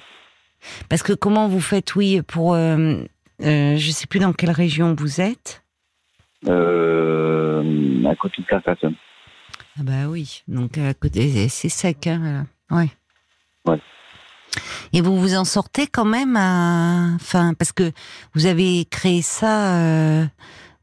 Parce 0.88 1.02
que 1.02 1.12
comment 1.12 1.48
vous 1.48 1.60
faites, 1.60 1.94
oui, 1.96 2.22
pour... 2.22 2.54
Euh, 2.54 3.02
je 3.40 3.90
sais 3.90 4.06
plus 4.06 4.20
dans 4.20 4.32
quelle 4.32 4.50
région 4.50 4.94
vous 4.96 5.20
êtes. 5.20 5.62
À 6.46 8.14
côté 8.14 8.40
de 8.42 8.46
Carcassonne. 8.48 8.94
Ah 9.78 9.82
bah 9.82 10.06
oui, 10.08 10.42
donc 10.48 10.78
à 10.78 10.94
côté, 10.94 11.48
c'est 11.48 11.68
sec, 11.68 12.06
hein, 12.06 12.46
voilà. 12.68 12.82
Ouais. 12.82 12.90
Ouais. 13.66 13.80
Et 14.92 15.00
vous 15.00 15.16
vous 15.18 15.34
en 15.34 15.44
sortez 15.44 15.86
quand 15.86 16.04
même 16.04 16.36
à... 16.36 17.14
Enfin, 17.16 17.52
parce 17.54 17.72
que 17.72 17.90
vous 18.34 18.46
avez 18.46 18.86
créé 18.86 19.22
ça 19.22 20.28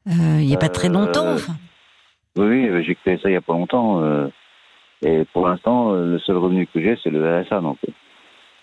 il 0.06 0.46
n'y 0.46 0.54
a 0.54 0.60
pas 0.60 0.70
très 0.70 0.90
longtemps. 0.90 1.34
Enfin. 1.34 1.56
Oui, 2.36 2.70
oui, 2.70 2.84
j'ai 2.84 2.96
créé 2.96 3.18
ça 3.18 3.30
il 3.30 3.34
y 3.34 3.38
a 3.38 3.42
pas 3.42 3.54
longtemps. 3.54 4.02
euh, 4.02 4.28
et 5.06 5.26
pour 5.34 5.48
l'instant, 5.48 5.94
euh, 5.94 6.14
le 6.14 6.20
seul 6.20 6.38
revenu 6.38 6.66
que 6.68 6.82
j'ai, 6.82 6.98
c'est 7.04 7.10
le 7.10 7.42
RSA. 7.42 7.60
Donc, 7.60 7.78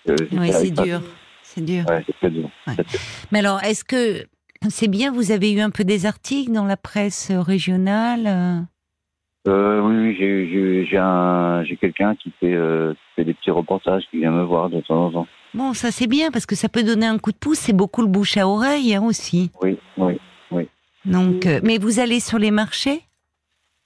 euh, 0.08 0.16
Oui, 0.32 0.50
c'est 0.52 0.70
dur. 0.70 1.00
C'est 1.42 1.64
dur. 1.64 1.84
Ouais, 1.88 2.02
c'est 2.06 2.16
très 2.16 2.30
dur. 2.30 2.48
Ouais. 2.66 2.74
Très 2.74 2.84
dur. 2.84 3.00
Mais 3.30 3.40
alors, 3.40 3.62
est-ce 3.62 3.84
que 3.84 4.24
c'est 4.68 4.88
bien, 4.88 5.12
vous 5.12 5.32
avez 5.32 5.52
eu 5.52 5.60
un 5.60 5.70
peu 5.70 5.84
des 5.84 6.06
articles 6.06 6.52
dans 6.52 6.64
la 6.64 6.76
presse 6.76 7.30
régionale 7.30 8.26
euh? 8.26 8.60
Euh, 9.48 9.80
oui, 9.80 9.94
oui, 9.96 10.16
j'ai, 10.18 10.50
j'ai, 10.50 10.86
j'ai, 10.86 10.98
un, 10.98 11.64
j'ai 11.64 11.76
quelqu'un 11.76 12.14
qui 12.14 12.30
fait, 12.40 12.52
euh, 12.52 12.92
des 13.16 13.32
petits 13.32 13.50
reportages, 13.50 14.02
qui 14.10 14.18
vient 14.18 14.32
me 14.32 14.44
voir 14.44 14.68
de 14.68 14.80
temps 14.82 15.06
en 15.06 15.10
temps. 15.10 15.26
Bon, 15.54 15.72
ça 15.72 15.90
c'est 15.90 16.06
bien, 16.06 16.30
parce 16.30 16.44
que 16.44 16.54
ça 16.54 16.68
peut 16.68 16.82
donner 16.82 17.06
un 17.06 17.18
coup 17.18 17.32
de 17.32 17.38
pouce, 17.38 17.58
c'est 17.58 17.72
beaucoup 17.72 18.02
le 18.02 18.08
bouche 18.08 18.36
à 18.36 18.46
oreille 18.46 18.94
hein, 18.94 19.02
aussi. 19.02 19.50
Oui, 19.62 19.78
oui. 19.96 20.18
Donc, 21.06 21.46
euh, 21.46 21.60
mais 21.62 21.78
vous 21.78 21.98
allez 21.98 22.20
sur 22.20 22.38
les 22.38 22.50
marchés? 22.50 23.00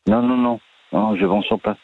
Non, 0.06 0.22
non, 0.22 0.36
non. 0.36 0.60
Non, 0.92 1.16
je 1.16 1.24
vends 1.24 1.42
sur 1.42 1.58
place. 1.60 1.78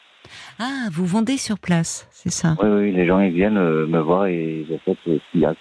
Ah, 0.59 0.87
vous 0.91 1.05
vendez 1.05 1.37
sur 1.37 1.59
place, 1.59 2.07
c'est 2.11 2.29
ça. 2.31 2.55
Oui, 2.61 2.69
oui, 2.69 2.91
les 2.91 3.07
gens, 3.07 3.19
ils 3.19 3.33
viennent 3.33 3.57
euh, 3.57 3.87
me 3.87 3.99
voir 3.99 4.27
et 4.27 4.65
ils 4.67 4.73
achètent 4.75 4.97
euh, 5.07 5.17
ce 5.17 5.31
qu'il 5.31 5.41
y 5.41 5.45
a. 5.45 5.53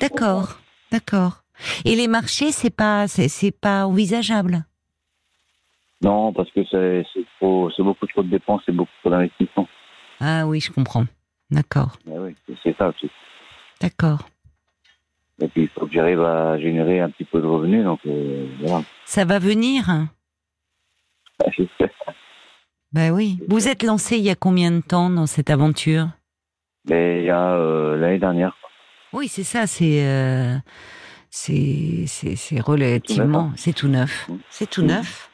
D'accord, 0.00 0.58
d'accord. 0.90 1.42
Et 1.84 1.94
les 1.94 2.08
marchés, 2.08 2.50
c'est 2.50 2.74
pas, 2.74 3.06
c'est, 3.08 3.50
pas 3.60 3.86
envisageable. 3.86 4.64
Non, 6.00 6.32
parce 6.32 6.50
que 6.52 6.60
c'est, 6.70 7.04
c'est, 7.12 7.24
trop, 7.38 7.70
c'est 7.76 7.82
beaucoup 7.82 8.06
trop 8.06 8.22
de 8.22 8.28
dépenses 8.30 8.62
et 8.68 8.72
beaucoup 8.72 8.90
trop 9.00 9.10
d'investissements. 9.10 9.68
Ah 10.20 10.46
oui, 10.46 10.60
je 10.60 10.72
comprends. 10.72 11.04
D'accord, 11.50 11.96
Mais 12.06 12.18
oui, 12.18 12.34
c'est, 12.62 12.76
ça 12.76 12.88
aussi. 12.88 13.10
d'accord. 13.80 14.28
Et 15.40 15.48
puis, 15.48 15.62
il 15.62 15.68
faut 15.68 15.86
que 15.86 15.92
j'arrive 15.92 16.20
à 16.20 16.58
générer 16.58 17.00
un 17.00 17.10
petit 17.10 17.24
peu 17.24 17.40
de 17.40 17.46
revenus, 17.46 17.84
donc 17.84 18.00
euh, 18.06 18.46
voilà. 18.60 18.82
Ça 19.04 19.24
va 19.24 19.38
venir. 19.38 19.86
Ben 22.92 23.10
oui. 23.12 23.38
Vous 23.48 23.68
êtes 23.68 23.82
lancé 23.82 24.16
il 24.16 24.24
y 24.24 24.30
a 24.30 24.34
combien 24.34 24.70
de 24.70 24.80
temps 24.80 25.10
dans 25.10 25.26
cette 25.26 25.50
aventure? 25.50 26.06
Mais 26.88 27.18
il 27.20 27.24
y 27.26 27.30
a 27.30 27.52
euh, 27.52 27.98
l'année 27.98 28.18
dernière. 28.18 28.56
Oui, 29.12 29.28
c'est 29.28 29.42
ça. 29.42 29.66
C'est 29.66 30.06
euh, 30.06 30.56
c'est 31.28 32.60
relativement, 32.60 33.50
c'est 33.56 33.74
tout 33.74 33.88
neuf, 33.88 34.30
c'est 34.48 34.70
tout 34.70 34.82
neuf. 34.82 35.30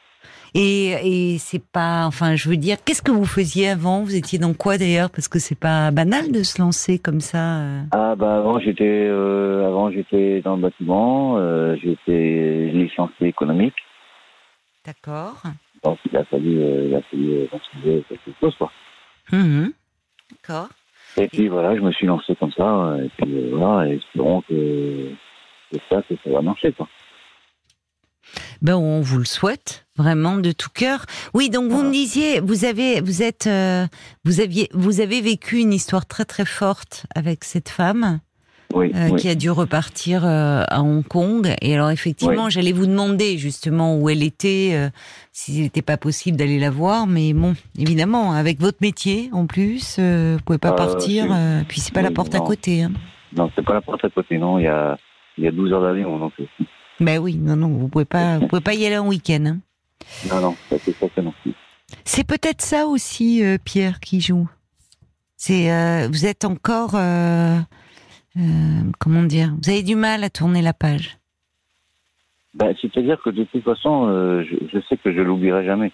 Et, 0.53 1.33
et 1.33 1.37
c'est 1.37 1.63
pas, 1.65 2.05
enfin, 2.05 2.35
je 2.35 2.47
veux 2.49 2.55
dire, 2.57 2.77
qu'est-ce 2.83 3.01
que 3.01 3.11
vous 3.11 3.25
faisiez 3.25 3.69
avant? 3.69 4.03
Vous 4.03 4.15
étiez 4.15 4.37
dans 4.39 4.53
quoi 4.53 4.77
d'ailleurs? 4.77 5.09
Parce 5.09 5.27
que 5.29 5.39
c'est 5.39 5.59
pas 5.59 5.91
banal 5.91 6.31
de 6.33 6.43
se 6.43 6.61
lancer 6.61 6.97
comme 6.99 7.19
ça. 7.21 7.59
euh. 7.59 7.81
Ah 7.91 8.15
bah 8.17 8.37
avant 8.37 8.59
j'étais 8.59 8.83
euh, 9.09 9.65
avant 9.67 9.91
j'étais 9.91 10.41
dans 10.41 10.55
le 10.57 10.61
bâtiment, 10.61 11.37
j'étais 11.77 12.69
licencié 12.73 13.27
économique, 13.27 13.75
D'accord. 14.85 15.41
Donc 15.85 15.99
il 16.09 16.17
a 16.17 16.25
fallu 16.25 16.59
euh, 16.59 16.87
il 16.87 16.95
a 16.95 17.01
fallu 17.03 17.31
euh, 17.33 17.47
trouver 17.47 18.03
quelque 18.09 18.31
chose 18.41 18.55
quoi. 18.57 18.71
Mhm. 19.31 19.71
D'accord. 20.31 20.69
Et 21.17 21.27
puis 21.27 21.47
voilà, 21.47 21.75
je 21.75 21.81
me 21.81 21.91
suis 21.91 22.07
lancé 22.07 22.35
comme 22.35 22.51
ça, 22.51 22.63
euh, 22.63 23.05
et 23.05 23.09
puis 23.17 23.33
euh, 23.33 23.51
voilà, 23.53 23.87
et 23.87 23.95
espérons 23.95 24.41
que, 24.41 25.11
que 25.71 25.79
ça 25.89 26.01
que 26.01 26.15
ça 26.23 26.29
va 26.29 26.41
marcher 26.41 26.73
quoi. 26.73 26.87
Ben, 28.61 28.75
on 28.75 29.01
vous 29.01 29.19
le 29.19 29.25
souhaite 29.25 29.85
vraiment 29.97 30.37
de 30.37 30.51
tout 30.51 30.71
cœur. 30.73 31.05
Oui, 31.35 31.51
donc 31.51 31.69
vous 31.69 31.83
me 31.83 31.91
disiez, 31.91 32.39
vous 32.39 32.65
avez, 32.65 32.99
vous 32.99 33.21
êtes, 33.21 33.45
euh, 33.45 33.85
vous 34.23 34.39
aviez, 34.41 34.67
vous 34.73 34.99
avez 34.99 35.21
vécu 35.21 35.59
une 35.59 35.71
histoire 35.71 36.07
très 36.07 36.25
très 36.25 36.45
forte 36.45 37.05
avec 37.13 37.43
cette 37.43 37.69
femme 37.69 38.19
Oui, 38.75 38.91
euh, 38.93 39.07
oui. 39.11 39.15
qui 39.21 39.29
a 39.29 39.35
dû 39.35 39.49
repartir 39.49 40.25
euh, 40.25 40.63
à 40.67 40.81
Hong 40.81 41.07
Kong. 41.07 41.49
Et 41.61 41.73
alors 41.73 41.91
effectivement, 41.91 42.49
j'allais 42.49 42.73
vous 42.73 42.85
demander 42.85 43.37
justement 43.37 43.97
où 43.97 44.09
elle 44.09 44.21
était, 44.21 44.71
euh, 44.73 44.89
s'il 45.31 45.61
n'était 45.61 45.81
pas 45.81 45.95
possible 45.95 46.35
d'aller 46.35 46.59
la 46.59 46.71
voir. 46.71 47.07
Mais 47.07 47.31
bon, 47.31 47.55
évidemment, 47.79 48.33
avec 48.33 48.59
votre 48.59 48.79
métier 48.81 49.29
en 49.31 49.47
plus, 49.47 49.95
euh, 49.97 50.35
vous 50.37 50.43
pouvez 50.43 50.57
pas 50.57 50.73
partir. 50.73 51.27
puis 51.69 51.79
c'est 51.79 51.93
pas 51.93 52.01
la 52.01 52.11
porte 52.11 52.35
à 52.35 52.41
côté. 52.41 52.83
Hein. 52.83 52.91
Non, 53.33 53.49
c'est 53.55 53.63
pas 53.63 53.73
la 53.75 53.81
porte 53.81 54.03
à 54.03 54.09
côté, 54.09 54.37
non, 54.37 54.59
il 54.59 54.63
y 54.63 54.67
a 54.67 54.97
il 55.37 55.43
y 55.43 55.47
a 55.47 55.51
12 55.51 55.73
heures 55.73 55.81
d'avion 55.81 56.17
donc 56.17 56.31
Ben 57.01 57.19
oui, 57.19 57.35
non, 57.35 57.55
non, 57.55 57.67
vous 57.69 57.87
pouvez 57.89 58.05
pas, 58.05 58.39
vous 58.39 58.47
pouvez 58.47 58.61
pas 58.61 58.73
y 58.73 58.85
aller 58.85 58.97
en 58.97 59.07
week-end. 59.07 59.43
hein. 59.45 59.57
non 60.29 60.41
non, 60.41 60.55
c'est 60.69 60.95
ça. 60.97 61.07
C'est 62.03 62.25
peut-être 62.25 62.61
ça 62.61 62.87
aussi, 62.87 63.41
Pierre, 63.63 64.01
qui 64.01 64.19
joue. 64.19 64.49
C'est, 65.37 66.07
vous 66.07 66.25
êtes 66.25 66.45
encore, 66.45 66.95
euh, 68.37 68.41
comment 68.99 69.23
dire, 69.23 69.53
vous 69.61 69.69
avez 69.69 69.83
du 69.83 69.95
mal 69.95 70.23
à 70.23 70.29
tourner 70.29 70.61
la 70.61 70.73
page. 70.73 71.17
Bah, 72.53 72.67
c'est-à-dire 72.81 73.19
que 73.23 73.29
de 73.29 73.43
toute 73.45 73.63
façon, 73.63 74.07
euh, 74.07 74.43
je, 74.43 74.55
je 74.73 74.79
sais 74.87 74.97
que 74.97 75.13
je 75.13 75.19
l'oublierai 75.21 75.65
jamais. 75.65 75.91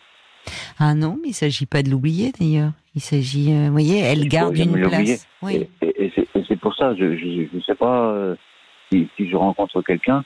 Ah 0.80 0.94
non, 0.96 1.18
mais 1.22 1.30
il 1.30 1.34
s'agit 1.34 1.66
pas 1.66 1.84
de 1.84 1.90
l'oublier 1.90 2.32
d'ailleurs. 2.40 2.72
Il 2.96 3.02
s'agit, 3.02 3.52
euh, 3.54 3.66
vous 3.68 3.72
voyez, 3.72 4.00
elle 4.00 4.20
Il 4.20 4.28
garde 4.30 4.58
une 4.58 4.80
place. 4.82 5.28
Oui. 5.42 5.68
Et, 5.82 5.88
et- 5.88 6.06
et 6.06 6.14
c'est- 6.48 6.56
pour 6.60 6.76
ça, 6.76 6.94
je 6.96 7.16
je 7.18 7.60
sais 7.66 7.76
pas 7.76 8.36
si, 8.92 9.08
si 9.18 9.30
je 9.30 9.36
rencontre 9.36 9.82
quelqu'un, 9.82 10.24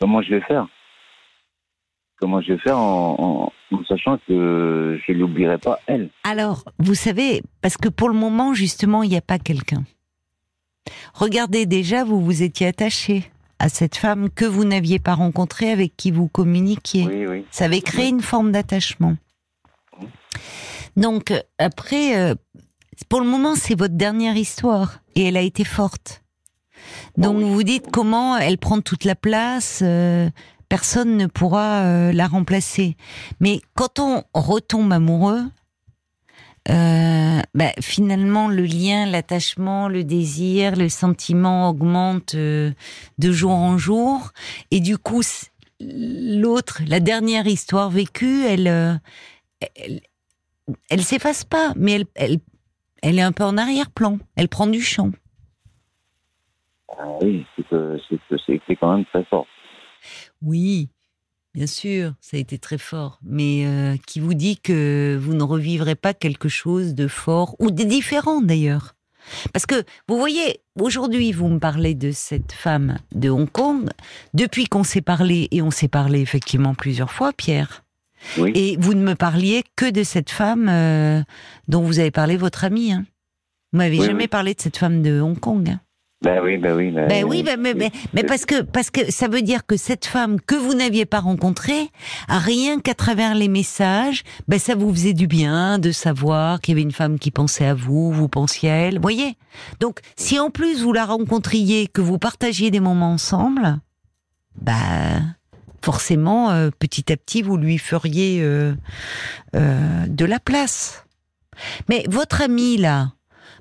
comment 0.00 0.22
je 0.22 0.30
vais 0.30 0.40
faire? 0.40 0.66
Comment 2.18 2.40
je 2.40 2.52
vais 2.54 2.58
faire 2.58 2.78
en, 2.78 3.52
en, 3.70 3.76
en 3.76 3.84
sachant 3.84 4.18
que 4.26 4.98
je 5.06 5.12
l'oublierai 5.12 5.58
pas 5.58 5.78
elle? 5.86 6.08
Alors, 6.24 6.64
vous 6.78 6.94
savez, 6.94 7.42
parce 7.62 7.76
que 7.76 7.88
pour 7.88 8.08
le 8.08 8.14
moment, 8.14 8.54
justement, 8.54 9.02
il 9.02 9.10
n'y 9.10 9.16
a 9.16 9.20
pas 9.22 9.38
quelqu'un. 9.38 9.84
Regardez 11.14 11.66
déjà, 11.66 12.04
vous 12.04 12.20
vous 12.20 12.42
étiez 12.42 12.66
attaché 12.66 13.30
à 13.58 13.68
cette 13.68 13.96
femme 13.96 14.30
que 14.30 14.44
vous 14.44 14.64
n'aviez 14.64 14.98
pas 14.98 15.14
rencontrée, 15.14 15.70
avec 15.70 15.96
qui 15.96 16.10
vous 16.10 16.28
communiquiez. 16.28 17.06
Oui, 17.06 17.26
oui. 17.26 17.44
Ça 17.50 17.66
avait 17.66 17.82
créé 17.82 18.08
une 18.08 18.22
forme 18.22 18.52
d'attachement. 18.52 19.16
Donc, 20.96 21.32
après, 21.58 22.18
euh, 22.18 22.34
pour 23.08 23.20
le 23.20 23.26
moment, 23.26 23.54
c'est 23.54 23.78
votre 23.78 23.94
dernière 23.94 24.36
histoire. 24.36 25.00
Et 25.14 25.24
elle 25.24 25.36
a 25.36 25.42
été 25.42 25.64
forte. 25.64 26.22
Donc, 27.16 27.36
oui. 27.36 27.44
vous 27.44 27.54
vous 27.54 27.62
dites 27.62 27.90
comment 27.92 28.36
elle 28.38 28.58
prend 28.58 28.80
toute 28.80 29.04
la 29.04 29.14
place, 29.14 29.80
euh, 29.82 30.30
personne 30.68 31.16
ne 31.16 31.26
pourra 31.26 31.82
euh, 31.82 32.12
la 32.12 32.26
remplacer. 32.26 32.96
Mais 33.40 33.60
quand 33.74 33.98
on 33.98 34.22
retombe 34.32 34.92
amoureux, 34.92 35.42
euh, 36.68 37.40
bah, 37.54 37.72
finalement, 37.80 38.48
le 38.48 38.64
lien, 38.64 39.06
l'attachement, 39.06 39.88
le 39.88 40.04
désir, 40.04 40.76
le 40.76 40.88
sentiment 40.88 41.70
augmente 41.70 42.34
euh, 42.34 42.72
de 43.18 43.32
jour 43.32 43.52
en 43.52 43.78
jour. 43.78 44.30
Et 44.70 44.80
du 44.80 44.98
coup, 44.98 45.22
l'autre, 45.80 46.82
la 46.86 47.00
dernière 47.00 47.46
histoire 47.46 47.90
vécue, 47.90 48.44
elle, 48.44 48.68
euh, 48.68 48.94
elle, 49.76 50.00
elle 50.90 51.02
s'efface 51.02 51.44
pas, 51.44 51.72
mais 51.76 51.92
elle, 51.92 52.06
elle, 52.14 52.38
elle 53.02 53.18
est 53.18 53.22
un 53.22 53.32
peu 53.32 53.44
en 53.44 53.56
arrière-plan. 53.56 54.18
Elle 54.36 54.48
prend 54.48 54.66
du 54.66 54.82
champ. 54.82 55.10
Ah 56.98 57.16
oui, 57.22 57.46
c'est 57.56 58.76
quand 58.76 58.96
même 58.96 59.06
très 59.06 59.24
fort. 59.24 59.46
Oui, 60.42 60.88
bien 61.54 61.66
sûr, 61.66 62.14
ça 62.20 62.36
a 62.36 62.40
été 62.40 62.58
très 62.58 62.78
fort. 62.78 63.18
Mais 63.22 63.64
euh, 63.66 63.96
qui 64.06 64.20
vous 64.20 64.34
dit 64.34 64.58
que 64.58 65.18
vous 65.20 65.34
ne 65.34 65.42
revivrez 65.42 65.94
pas 65.94 66.14
quelque 66.14 66.48
chose 66.48 66.94
de 66.94 67.08
fort 67.08 67.56
ou 67.58 67.70
de 67.70 67.82
différent 67.84 68.40
d'ailleurs 68.40 68.94
Parce 69.52 69.66
que 69.66 69.84
vous 70.08 70.16
voyez, 70.18 70.60
aujourd'hui, 70.80 71.32
vous 71.32 71.48
me 71.48 71.58
parlez 71.58 71.94
de 71.94 72.12
cette 72.12 72.52
femme 72.52 72.98
de 73.12 73.28
Hong 73.30 73.50
Kong. 73.50 73.88
Depuis 74.34 74.66
qu'on 74.66 74.84
s'est 74.84 75.02
parlé, 75.02 75.48
et 75.50 75.62
on 75.62 75.70
s'est 75.70 75.88
parlé 75.88 76.20
effectivement 76.20 76.74
plusieurs 76.74 77.12
fois, 77.12 77.32
Pierre. 77.32 77.84
Oui. 78.38 78.52
Et 78.54 78.76
vous 78.78 78.94
ne 78.94 79.02
me 79.02 79.14
parliez 79.14 79.64
que 79.76 79.90
de 79.90 80.02
cette 80.02 80.30
femme 80.30 80.68
euh, 80.68 81.22
dont 81.68 81.82
vous 81.82 81.98
avez 82.00 82.10
parlé 82.10 82.36
votre 82.36 82.64
ami. 82.64 82.92
Hein. 82.92 83.06
Vous 83.72 83.78
m'avez 83.78 83.98
Oui, 83.98 84.04
jamais 84.06 84.24
oui. 84.24 84.28
parlé 84.28 84.54
de 84.54 84.60
cette 84.60 84.76
femme 84.76 85.00
de 85.02 85.20
Hong 85.20 85.38
Kong. 85.38 85.68
hein. 85.70 85.80
Ben 86.22 86.40
oui, 86.42 86.58
ben 86.58 86.76
oui. 86.76 86.90
Ben, 86.90 87.08
Ben 87.08 87.24
oui, 87.24 87.42
ben, 87.42 87.58
mais, 87.58 87.72
mais, 87.72 87.90
mais 88.12 88.24
parce 88.24 88.44
que 88.44 88.60
parce 88.60 88.90
que 88.90 89.10
ça 89.10 89.26
veut 89.26 89.40
dire 89.40 89.64
que 89.64 89.78
cette 89.78 90.04
femme 90.04 90.38
que 90.38 90.54
vous 90.54 90.74
n'aviez 90.74 91.06
pas 91.06 91.20
rencontrée, 91.20 91.88
rien 92.28 92.78
qu'à 92.78 92.92
travers 92.92 93.34
les 93.34 93.48
messages, 93.48 94.22
ben 94.46 94.58
ça 94.58 94.74
vous 94.74 94.92
faisait 94.92 95.14
du 95.14 95.26
bien 95.26 95.78
de 95.78 95.92
savoir 95.92 96.60
qu'il 96.60 96.72
y 96.72 96.74
avait 96.74 96.82
une 96.82 96.92
femme 96.92 97.18
qui 97.18 97.30
pensait 97.30 97.64
à 97.64 97.74
vous, 97.74 98.12
vous 98.12 98.28
pensiez 98.28 98.70
à 98.70 98.74
elle, 98.74 99.00
voyez. 99.00 99.38
Donc 99.80 100.00
si 100.16 100.38
en 100.38 100.50
plus 100.50 100.82
vous 100.82 100.92
la 100.92 101.06
rencontriez, 101.06 101.86
que 101.86 102.02
vous 102.02 102.18
partagiez 102.18 102.70
des 102.70 102.80
moments 102.80 103.12
ensemble, 103.12 103.78
ben 104.60 105.36
forcément 105.82 106.50
euh, 106.50 106.68
petit 106.78 107.10
à 107.10 107.16
petit 107.16 107.40
vous 107.40 107.56
lui 107.56 107.78
feriez 107.78 108.42
euh, 108.42 108.74
euh, 109.56 110.06
de 110.06 110.24
la 110.26 110.38
place. 110.38 111.06
Mais 111.88 112.04
votre 112.08 112.42
ami 112.42 112.76
là, 112.76 113.12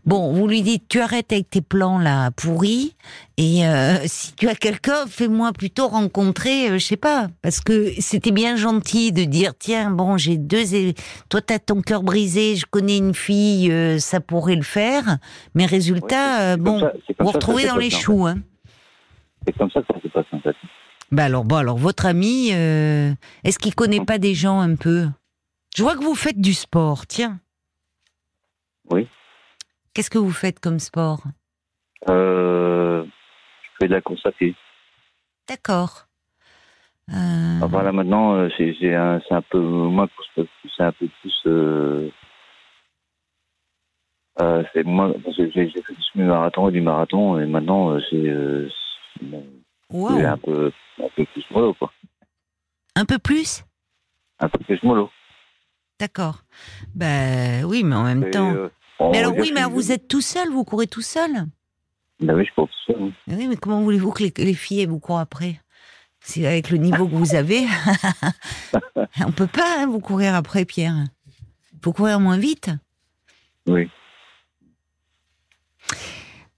Bon, 0.06 0.34
vous 0.34 0.48
lui 0.48 0.62
dites, 0.62 0.88
tu 0.88 1.00
arrêtes 1.02 1.32
avec 1.32 1.50
tes 1.50 1.62
plans 1.62 2.00
là 2.00 2.32
pourris, 2.32 2.96
et 3.38 3.66
euh, 3.68 3.98
si 4.06 4.34
tu 4.34 4.48
as 4.48 4.56
quelqu'un, 4.56 5.06
fais-moi 5.08 5.52
plutôt 5.54 5.88
rencontrer, 5.88 6.70
euh, 6.70 6.78
je 6.80 6.86
sais 6.86 6.98
pas, 6.98 7.28
parce 7.42 7.60
que 7.60 7.92
c'était 8.00 8.32
bien 8.32 8.56
gentil 8.56 9.12
de 9.12 9.24
dire, 9.26 9.54
tiens, 9.60 9.92
bon, 9.92 10.18
j'ai 10.18 10.38
deux, 10.38 10.64
toi 11.30 11.42
t'as 11.42 11.60
ton 11.60 11.82
cœur 11.82 12.02
brisé, 12.04 12.56
je 12.56 12.66
connais 12.66 12.98
une 12.98 13.14
fille, 13.14 13.72
euh, 13.72 14.00
ça 14.00 14.20
pourrait 14.20 14.56
le 14.56 14.64
faire, 14.64 15.18
mais 15.54 15.66
résultat, 15.66 16.42
euh, 16.54 16.58
bon, 16.58 16.80
ça- 16.80 16.94
vous 17.20 17.28
ça 17.28 17.32
retrouvez 17.34 17.68
dans 17.68 17.78
les 17.78 17.90
choux, 17.90 18.26
hein. 18.26 18.40
C'est 19.46 19.58
comme 19.58 19.70
ça 19.72 19.82
que 19.82 19.88
ça 19.94 20.02
s'est 20.02 20.10
passé 20.10 20.28
en 20.32 20.40
fait. 20.42 20.56
Bah 21.12 21.26
alors, 21.26 21.44
bon, 21.44 21.56
alors 21.58 21.78
votre 21.78 22.06
ami, 22.06 22.50
est-ce 22.50 23.58
qu'il 23.60 23.74
connaît 23.76 24.04
pas 24.06 24.18
des 24.18 24.36
gens 24.36 24.60
un 24.60 24.76
peu? 24.76 25.08
Je 25.76 25.82
vois 25.84 25.96
que 25.96 26.04
vous 26.04 26.16
faites 26.16 26.40
du 26.40 26.54
sport, 26.54 27.08
tiens. 27.08 27.40
Oui. 28.92 29.08
Qu'est-ce 30.00 30.10
que 30.10 30.18
vous 30.18 30.32
faites 30.32 30.62
comme 30.62 30.80
sport 30.80 31.24
Euh, 32.08 33.04
je 33.04 33.70
fais 33.78 33.90
de 33.90 33.94
la 33.94 34.00
course 34.00 34.26
à 34.26 34.32
pied. 34.32 34.56
D'accord. 35.46 36.08
Euh, 37.10 37.68
voilà, 37.68 37.92
maintenant, 37.92 38.36
euh, 38.36 38.48
c'est 38.58 38.96
un, 38.96 39.42
peu 39.42 39.60
moins 39.60 40.08
c'est 40.38 40.84
un 40.84 40.94
peu 40.94 41.10
plus. 41.20 41.42
Euh, 41.48 42.10
euh, 44.40 44.64
c'est 44.72 44.86
moi, 44.86 45.14
parce 45.22 45.36
que 45.36 45.52
j'ai 45.52 45.70
fait 45.70 45.94
du 45.94 46.02
semi-marathon 46.14 46.70
et 46.70 46.72
du 46.72 46.80
marathon, 46.80 47.38
et 47.38 47.46
maintenant, 47.46 47.92
euh, 47.92 48.00
c'est 48.10 48.16
euh, 48.16 48.70
wow. 49.90 50.18
un 50.18 50.38
peu, 50.38 50.72
un 51.04 51.10
peu 51.14 51.26
plus 51.26 51.44
mollo, 51.52 51.74
quoi. 51.74 51.92
Un 52.96 53.04
peu 53.04 53.20
plus 53.20 53.66
Un 54.40 54.48
peu 54.48 54.60
plus 54.60 54.82
mollo. 54.82 55.10
D'accord. 56.00 56.44
Ben 56.96 57.66
oui, 57.66 57.84
mais 57.84 57.96
en 57.98 58.04
même 58.06 58.32
temps. 58.32 58.70
On 59.00 59.12
mais 59.12 59.20
alors 59.20 59.34
oui, 59.38 59.52
mais 59.54 59.64
vous 59.66 59.92
êtes 59.92 60.08
tout 60.08 60.22
seul, 60.22 60.50
vous 60.50 60.64
courez 60.64 60.88
tout 60.88 61.02
seul. 61.02 61.32
Ben 62.20 62.36
oui, 62.36 62.46
je 62.46 62.62
ça. 62.62 62.94
oui. 63.00 63.14
Mais 63.28 63.36
Oui, 63.36 63.48
mais 63.48 63.56
comment 63.56 63.82
voulez-vous 63.82 64.12
que 64.12 64.24
les, 64.24 64.34
les 64.38 64.54
filles 64.54 64.86
vous 64.86 65.00
courent 65.00 65.20
après? 65.20 65.62
C'est 66.22 66.46
avec 66.46 66.70
le 66.70 66.78
niveau 66.78 67.08
que 67.08 67.16
vous 67.16 67.34
avez. 67.36 67.62
On 69.26 69.32
peut 69.32 69.48
pas 69.48 69.78
hein, 69.80 69.88
vous 69.88 70.02
courir 70.02 70.36
après, 70.36 70.66
Pierre. 70.66 71.06
Il 71.74 71.80
faut 71.82 71.94
courir 71.94 72.20
moins 72.20 72.38
vite. 72.38 72.70
Oui. 73.68 73.90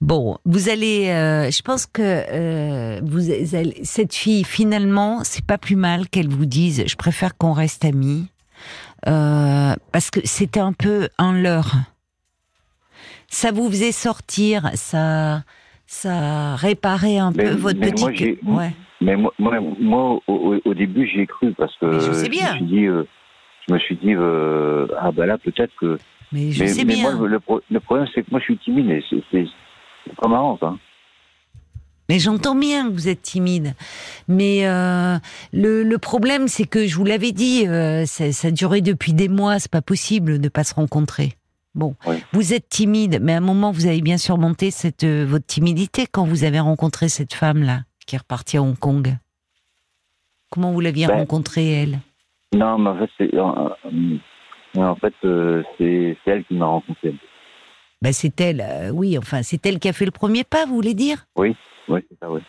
Bon, 0.02 0.40
vous 0.46 0.70
allez. 0.70 1.10
euh, 1.10 1.52
je 1.52 1.62
pense 1.62 1.86
que 1.86 2.02
euh, 2.02 3.02
vous 3.04 3.30
allez- 3.56 3.82
cette 3.84 4.16
fille, 4.16 4.44
finalement, 4.44 5.24
c'est 5.24 5.46
pas 5.46 5.60
plus 5.60 5.76
mal 5.76 6.10
qu'elle 6.10 6.28
vous 6.30 6.48
dise. 6.48 6.84
Je 6.88 6.96
préfère 6.96 7.38
qu'on 7.38 7.54
reste 7.54 7.86
amis 7.86 8.28
euh, 9.08 9.76
parce 9.92 10.10
que 10.10 10.20
c'était 10.24 10.60
un 10.60 10.74
peu 10.74 11.08
un 11.20 11.34
leurre. 11.40 11.76
Ça 13.34 13.52
vous 13.54 13.70
faisait 13.72 13.94
sortir, 13.94 14.70
ça, 14.76 15.44
ça 15.88 16.56
réparait 16.58 17.18
un 17.18 17.32
Mais- 17.32 17.46
peu 17.46 17.52
votre 17.56 17.80
mais 17.80 17.92
petit. 17.92 18.04
moi, 18.04 18.14
j'ai- 18.14 18.40
ouais. 18.46 18.72
mais 19.00 19.16
moi, 19.16 19.34
moi, 19.40 19.60
moi, 19.80 20.20
au, 20.28 20.56
au 20.66 20.74
début, 20.74 21.08
j'y 21.08 21.22
ai 21.22 21.28
cru 21.28 21.54
parce 21.58 21.74
que 21.78 21.86
Mais 21.86 22.00
je 22.02 22.12
sais 22.12 22.28
bien. 22.30 22.52
me 22.52 22.58
suis 22.58 22.66
dit, 22.66 22.86
euh, 22.88 23.04
je 23.70 23.74
me 23.74 23.80
suis 23.80 23.96
dit, 23.96 24.14
euh, 24.14 24.86
ah 25.00 25.12
ben 25.14 25.26
là, 25.28 25.38
peut-être 25.38 25.72
que. 25.80 25.98
Mais 26.34 26.52
je 26.52 26.64
mais, 26.64 26.68
sais 26.68 26.84
mais 26.84 26.96
bien. 26.96 27.16
moi, 27.16 27.26
le, 27.28 27.40
pro- 27.40 27.62
le 27.72 27.80
problème, 27.80 28.06
c'est 28.14 28.22
que 28.24 28.28
moi, 28.32 28.40
je 28.42 28.46
suis 28.46 28.58
timide 28.58 28.90
et 28.90 29.04
c'est- 29.32 29.46
pas 30.22 30.28
marrant, 30.28 30.58
ça. 30.60 30.76
Mais 32.10 32.20
j'entends 32.20 32.56
bien 32.56 32.90
que 32.90 32.94
vous 32.94 33.08
êtes 33.08 33.22
timide. 33.22 33.74
Mais 34.28 34.68
euh, 34.68 35.18
le, 35.54 35.84
le 35.84 35.98
problème, 35.98 36.50
c'est 36.50 36.66
que 36.68 36.86
je 36.86 36.96
vous 36.98 37.06
l'avais 37.06 37.32
dit, 37.32 37.66
euh, 37.66 38.06
ça, 38.06 38.30
ça 38.34 38.52
duré 38.52 38.82
depuis 38.82 39.14
des 39.14 39.30
mois, 39.30 39.60
c'est 39.60 39.72
pas 39.72 39.82
possible 39.82 40.40
de 40.40 40.50
pas 40.50 40.66
se 40.66 40.74
rencontrer. 40.76 41.34
Bon, 41.74 41.96
Oui. 42.06 42.18
vous 42.34 42.54
êtes 42.54 42.68
timide, 42.68 43.20
mais 43.22 43.34
à 43.34 43.38
un 43.38 43.42
moment, 43.42 43.72
vous 43.72 43.86
avez 43.88 44.02
bien 44.02 44.18
surmonté 44.18 44.72
cette, 44.72 45.04
euh, 45.06 45.26
votre 45.26 45.46
timidité 45.46 46.06
quand 46.12 46.26
vous 46.26 46.44
avez 46.44 46.60
rencontré 46.60 47.08
cette 47.08 47.34
femme-là, 47.34 47.82
qui 48.06 48.16
est 48.16 48.20
repartie 48.20 48.58
à 48.58 48.62
Hong 48.62 48.78
Kong. 48.78 49.16
Comment 50.50 50.72
vous 50.72 50.82
l'aviez 50.82 51.08
Ben, 51.08 51.20
rencontrée, 51.20 51.72
elle? 51.72 52.00
Non, 52.54 52.78
mais 52.78 52.90
en 52.90 52.98
fait, 52.98 53.10
c'est. 53.18 53.34
euh, 53.34 53.70
euh, 53.86 54.82
en 54.84 54.96
fait, 54.98 55.14
c'est 55.78 56.18
elle 56.26 56.44
qui 56.46 56.56
m'a 56.56 56.66
rencontré. 56.66 57.16
Ben, 58.02 58.14
C'est 58.14 58.40
elle, 58.42 58.62
euh, 58.62 58.90
oui, 58.90 59.18
enfin, 59.18 59.44
c'est 59.44 59.66
elle 59.66 59.80
qui 59.80 59.88
a 59.88 59.94
fait 59.94 60.06
le 60.06 60.12
premier 60.12 60.44
pas, 60.44 60.66
vous 60.66 60.76
voulez 60.76 60.94
dire? 60.94 61.26
Oui, 61.36 61.56
c'est 61.88 62.20
ça, 62.22 62.32
oui. 62.32 62.40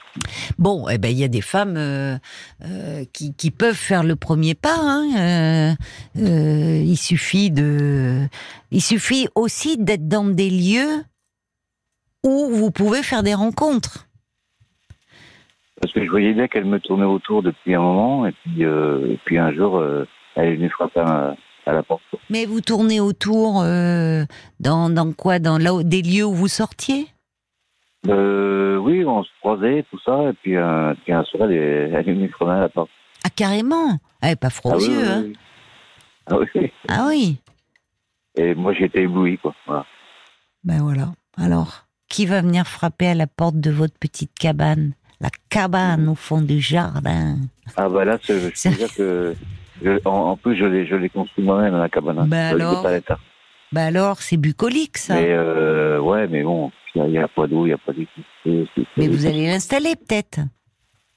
Bon, 0.57 0.89
eh 0.89 0.99
ben 0.99 1.09
il 1.09 1.19
y 1.19 1.25
a 1.25 1.29
des 1.29 1.41
femmes 1.41 1.77
euh, 1.77 2.17
euh, 2.65 3.05
qui, 3.13 3.35
qui 3.35 3.51
peuvent 3.51 3.75
faire 3.75 4.05
le 4.05 4.15
premier 4.15 4.55
pas. 4.55 4.77
Hein, 4.79 5.75
il 6.15 6.97
suffit 6.97 7.51
de, 7.51 8.29
il 8.71 8.81
suffit 8.81 9.27
aussi 9.35 9.79
d'être 9.79 10.07
dans 10.07 10.25
des 10.25 10.49
lieux 10.49 11.03
où 12.25 12.51
vous 12.51 12.71
pouvez 12.71 13.03
faire 13.03 13.25
des 13.25 13.35
rencontres. 13.35 14.07
Parce 15.81 15.93
que 15.93 16.05
je 16.05 16.11
voyais 16.11 16.35
bien 16.35 16.47
qu'elle 16.47 16.67
me 16.67 16.79
tournait 16.79 17.05
autour 17.05 17.43
depuis 17.43 17.75
un 17.75 17.81
moment, 17.81 18.27
et 18.27 18.33
puis, 18.33 18.63
et 18.63 19.19
puis 19.25 19.39
un 19.39 19.53
jour, 19.53 19.83
elle 20.37 20.49
est 20.49 20.55
venue 20.55 20.71
frapper 20.71 21.01
à, 21.01 21.35
à 21.67 21.73
la 21.73 21.83
porte. 21.83 22.03
Mais 22.31 22.47
vous 22.47 22.61
tournez 22.61 23.01
autour 23.01 23.61
euh, 23.63 24.25
dans, 24.61 24.91
dans 24.91 25.13
quoi 25.13 25.39
Dans 25.39 25.59
là, 25.59 25.83
des 25.83 26.03
lieux 26.03 26.25
où 26.25 26.35
vous 26.35 26.49
sortiez? 26.49 27.07
Euh, 28.09 28.77
oui, 28.79 29.05
on 29.05 29.23
se 29.23 29.29
croisait, 29.41 29.85
tout 29.91 29.99
ça, 30.05 30.31
et 30.31 30.33
puis, 30.43 30.57
euh, 30.57 30.93
puis 31.05 31.13
un 31.13 31.23
soir, 31.25 31.49
elle 31.51 31.57
est, 31.57 32.03
venue 32.07 32.29
frapper 32.31 32.53
à 32.53 32.61
la 32.61 32.69
porte. 32.69 32.91
Ah 33.25 33.31
carrément? 33.31 33.99
Elle 34.21 34.37
pas 34.37 34.51
froid 34.51 34.73
Ah 34.75 34.77
aux 34.77 34.81
oui, 34.81 34.89
yeux. 34.89 34.99
oui, 34.99 35.07
hein? 35.07 35.23
oui. 35.25 35.37
Ah 36.27 36.37
oui. 36.55 36.73
Ah 36.89 37.07
oui. 37.09 37.37
Et 38.35 38.55
moi, 38.55 38.73
j'étais 38.73 39.03
ébloui, 39.03 39.39
quoi. 39.39 39.55
Voilà. 39.67 39.87
Ben 40.65 40.81
voilà. 40.83 41.13
Alors, 41.37 41.87
qui 42.09 42.27
va 42.27 42.41
venir 42.41 42.67
frapper 42.67 43.09
à 43.09 43.15
la 43.15 43.27
porte 43.27 43.57
de 43.61 43.71
votre 43.71 43.97
petite 43.99 44.33
cabane? 44.39 44.95
La 45.21 45.29
cabane 45.51 46.09
au 46.09 46.15
fond 46.17 46.41
du 46.41 46.61
jardin. 46.61 47.37
Ah 47.77 47.89
bah 47.89 48.05
là, 48.05 48.19
je 48.23 48.33
peux 48.33 48.71
dire 48.77 48.93
que 48.97 49.37
je- 49.85 50.01
en, 50.09 50.11
en 50.31 50.37
plus 50.37 50.57
je 50.57 50.65
l'ai 50.65 50.87
je 50.87 50.95
l'ai 50.97 51.09
construit 51.09 51.45
moi-même 51.45 51.77
la 51.77 51.89
cabane. 51.89 52.19
hein. 52.21 52.27
Bah 52.29 52.49
alors 52.49 52.87
hein. 52.87 53.01
Ben 53.73 53.87
alors, 53.87 54.21
c'est 54.21 54.37
bucolique 54.37 54.99
ça. 54.99 55.15
Mais 55.15 55.29
euh, 55.31 55.99
ouais, 55.99 56.27
mais 56.29 56.43
bon, 56.43 56.71
il 56.95 57.05
n'y 57.05 57.17
a, 57.19 57.27
pas 57.27 57.47
d'eau, 57.47 57.65
il 57.65 57.69
n'y 57.69 57.73
a 57.73 57.79
pas 57.79 57.93
d'électricité. 57.93 58.85
Mais 58.99 59.09
vous 59.09 59.25
allez 59.25 59.47
l'installer 59.47 59.95
peut-être. 59.97 60.41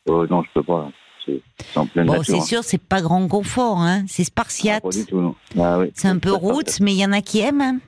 Euh, 0.10 0.26
non, 0.30 0.42
je 0.44 0.48
peux 0.54 0.64
pas. 0.64 0.90
C'est 1.26 1.42
c'est 1.74 1.78
en 1.80 1.86
pleine 1.86 2.06
Bon, 2.06 2.14
nature. 2.14 2.26
c'est 2.34 2.40
hein. 2.42 2.46
sûr, 2.46 2.64
c'est 2.64 2.82
pas 2.82 3.02
grand 3.02 3.28
confort, 3.28 3.80
hein. 3.82 4.04
C'est 4.08 4.22
Ah, 4.24 4.26
spartiate. 4.28 4.84
Pas 4.84 4.90
du 4.90 5.06
tout, 5.06 5.20
non. 5.20 5.36
Ah, 5.60 5.80
oui. 5.80 5.92
C'est 5.96 6.08
un 6.08 6.18
peu 6.18 6.32
roots, 6.32 6.80
mais 6.80 6.94
il 6.94 7.00
y 7.00 7.06
en 7.06 7.12
a 7.12 7.20
qui 7.22 7.40
aiment. 7.42 7.62
hein. 7.62 7.80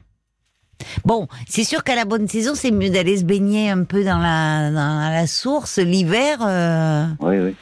Bon, 1.05 1.27
c'est 1.47 1.63
sûr 1.63 1.83
qu'à 1.85 1.95
la 1.95 2.03
bonne 2.05 2.27
saison, 2.27 2.51
c'est 2.53 2.71
mieux 2.71 2.89
d'aller 2.89 3.17
se 3.17 3.23
baigner 3.23 3.69
un 3.69 3.83
peu 3.85 4.03
dans 4.03 4.19
la, 4.19 4.69
dans 4.69 5.09
la 5.11 5.27
source. 5.27 5.77
L'hiver, 5.79 6.39
euh, 6.45 7.05
Oui, 7.21 7.37
oui. 7.39 7.55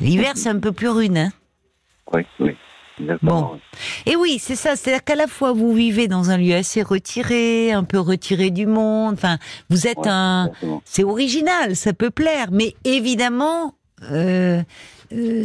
l'hiver, 0.00 0.32
c'est 0.36 0.48
un 0.48 0.58
peu 0.60 0.70
plus 0.72 0.88
rude. 0.88 1.16
Hein. 1.16 1.30
Oui, 2.14 2.22
oui. 2.40 2.56
Bon. 3.22 3.58
Et 4.06 4.16
oui, 4.16 4.38
c'est 4.38 4.54
ça. 4.54 4.76
C'est-à-dire 4.76 5.02
qu'à 5.02 5.14
la 5.16 5.26
fois 5.26 5.52
vous 5.52 5.72
vivez 5.72 6.08
dans 6.08 6.30
un 6.30 6.36
lieu 6.36 6.54
assez 6.54 6.82
retiré, 6.82 7.72
un 7.72 7.84
peu 7.84 7.98
retiré 7.98 8.50
du 8.50 8.66
monde. 8.66 9.14
Enfin, 9.14 9.38
vous 9.70 9.86
êtes 9.86 9.98
Ouais, 9.98 10.08
un. 10.08 10.50
C'est 10.84 11.04
original, 11.04 11.74
ça 11.74 11.92
peut 11.92 12.10
plaire, 12.10 12.48
mais 12.52 12.74
évidemment, 12.84 13.74
euh, 14.10 14.62
euh, 15.12 15.44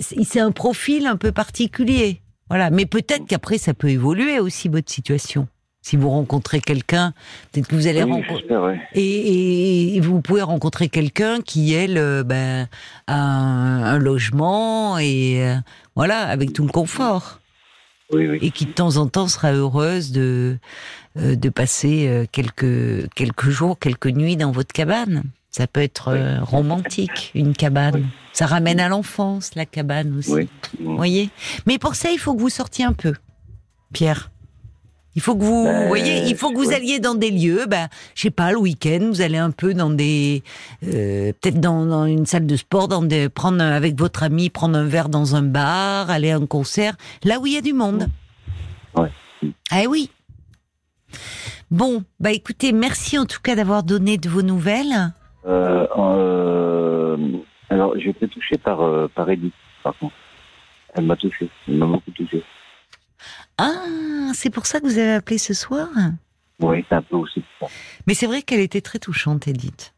c'est 0.00 0.40
un 0.40 0.52
profil 0.52 1.06
un 1.06 1.16
peu 1.16 1.32
particulier. 1.32 2.22
Voilà. 2.48 2.70
Mais 2.70 2.86
peut-être 2.86 3.26
qu'après, 3.26 3.58
ça 3.58 3.74
peut 3.74 3.90
évoluer 3.90 4.40
aussi 4.40 4.68
votre 4.68 4.90
situation. 4.90 5.46
Si 5.82 5.96
vous 5.96 6.10
rencontrez 6.10 6.60
quelqu'un, 6.60 7.14
peut-être 7.52 7.66
que 7.68 7.74
vous 7.74 7.86
allez 7.86 8.02
Oui, 8.02 8.10
rencontrer. 8.12 8.80
Et, 8.94 9.96
et 9.96 10.00
vous 10.00 10.20
pouvez 10.20 10.42
rencontrer 10.42 10.88
quelqu'un 10.90 11.40
qui, 11.40 11.72
elle, 11.72 11.96
euh, 11.96 12.22
ben, 12.22 12.68
a 13.06 13.14
un, 13.14 13.82
un 13.84 13.98
logement 13.98 14.98
et 14.98 15.42
euh, 15.42 15.54
voilà, 16.00 16.28
avec 16.28 16.54
tout 16.54 16.64
le 16.64 16.72
confort. 16.72 17.40
Oui, 18.10 18.26
oui. 18.26 18.38
Et 18.40 18.50
qui 18.50 18.64
de 18.64 18.70
temps 18.70 18.96
en 18.96 19.06
temps 19.06 19.28
sera 19.28 19.52
heureuse 19.52 20.12
de, 20.12 20.56
euh, 21.18 21.36
de 21.36 21.48
passer 21.50 22.08
euh, 22.08 22.24
quelques, 22.32 23.06
quelques 23.14 23.50
jours, 23.50 23.78
quelques 23.78 24.06
nuits 24.06 24.38
dans 24.38 24.50
votre 24.50 24.72
cabane. 24.72 25.24
Ça 25.50 25.66
peut 25.66 25.82
être 25.82 26.08
euh, 26.08 26.40
romantique, 26.40 27.32
une 27.34 27.52
cabane. 27.52 27.96
Oui. 27.96 28.06
Ça 28.32 28.46
ramène 28.46 28.80
à 28.80 28.88
l'enfance, 28.88 29.54
la 29.56 29.66
cabane 29.66 30.16
aussi. 30.16 30.32
Oui. 30.32 30.48
Vous 30.82 30.96
voyez 30.96 31.28
Mais 31.66 31.76
pour 31.76 31.94
ça, 31.94 32.10
il 32.10 32.18
faut 32.18 32.34
que 32.34 32.40
vous 32.40 32.48
sortiez 32.48 32.86
un 32.86 32.94
peu, 32.94 33.12
Pierre. 33.92 34.30
Il 35.16 35.22
faut 35.22 35.34
que 35.34 35.42
vous, 35.42 35.64
Ben, 35.64 35.82
vous 35.82 35.88
voyez, 35.88 36.24
il 36.28 36.36
faut 36.36 36.50
que 36.52 36.56
vous 36.56 36.72
alliez 36.72 37.00
dans 37.00 37.14
des 37.14 37.30
lieux, 37.30 37.66
ben, 37.66 37.88
je 38.14 38.22
sais 38.22 38.30
pas, 38.30 38.52
le 38.52 38.58
week-end, 38.58 39.08
vous 39.08 39.22
allez 39.22 39.38
un 39.38 39.50
peu 39.50 39.74
dans 39.74 39.90
des, 39.90 40.42
euh, 40.84 41.32
peut-être 41.40 41.60
dans, 41.60 41.84
dans 41.84 42.06
une 42.06 42.26
salle 42.26 42.46
de 42.46 42.56
sport, 42.56 42.86
dans 42.86 43.02
des, 43.02 43.28
prendre 43.28 43.62
avec 43.62 43.98
votre 43.98 44.22
ami, 44.22 44.50
prendre 44.50 44.78
un 44.78 44.84
verre 44.84 45.08
dans 45.08 45.34
un 45.34 45.42
bar, 45.42 46.10
aller 46.10 46.30
à 46.30 46.36
un 46.36 46.46
concert, 46.46 46.94
là 47.24 47.40
où 47.40 47.46
il 47.46 47.54
y 47.54 47.56
a 47.56 47.60
du 47.60 47.72
monde. 47.72 48.06
Ouais. 48.94 49.10
Ah 49.72 49.82
oui. 49.88 50.10
Bon, 51.72 52.04
bah 52.20 52.30
écoutez, 52.30 52.72
merci 52.72 53.18
en 53.18 53.26
tout 53.26 53.40
cas 53.42 53.56
d'avoir 53.56 53.82
donné 53.82 54.16
de 54.16 54.28
vos 54.28 54.42
nouvelles. 54.42 55.12
Euh, 55.46 55.86
euh, 55.96 57.16
alors, 57.68 57.94
j'ai 57.98 58.10
été 58.10 58.28
touché 58.28 58.58
par, 58.58 58.78
par 59.10 59.28
Edith, 59.28 59.54
par 59.82 59.96
contre. 59.98 60.14
Elle 60.94 61.04
m'a 61.04 61.16
touché. 61.16 61.48
Elle 61.68 61.78
m'a 61.78 61.86
beaucoup 61.86 62.10
touché. 62.10 62.42
Ah, 63.60 64.30
c'est 64.34 64.50
pour 64.50 64.66
ça 64.66 64.80
que 64.80 64.86
vous 64.86 64.98
avez 64.98 65.12
appelé 65.12 65.38
ce 65.38 65.54
soir? 65.54 65.88
Oui, 66.60 66.84
c'est 66.88 66.94
un 66.94 67.02
peu 67.02 67.16
aussi 67.16 67.42
pour 67.58 67.68
ça. 67.68 67.74
Mais 68.06 68.14
c'est 68.14 68.26
vrai 68.26 68.42
qu'elle 68.42 68.60
était 68.60 68.80
très 68.80 68.98
touchante, 68.98 69.48
Edith. 69.48 69.94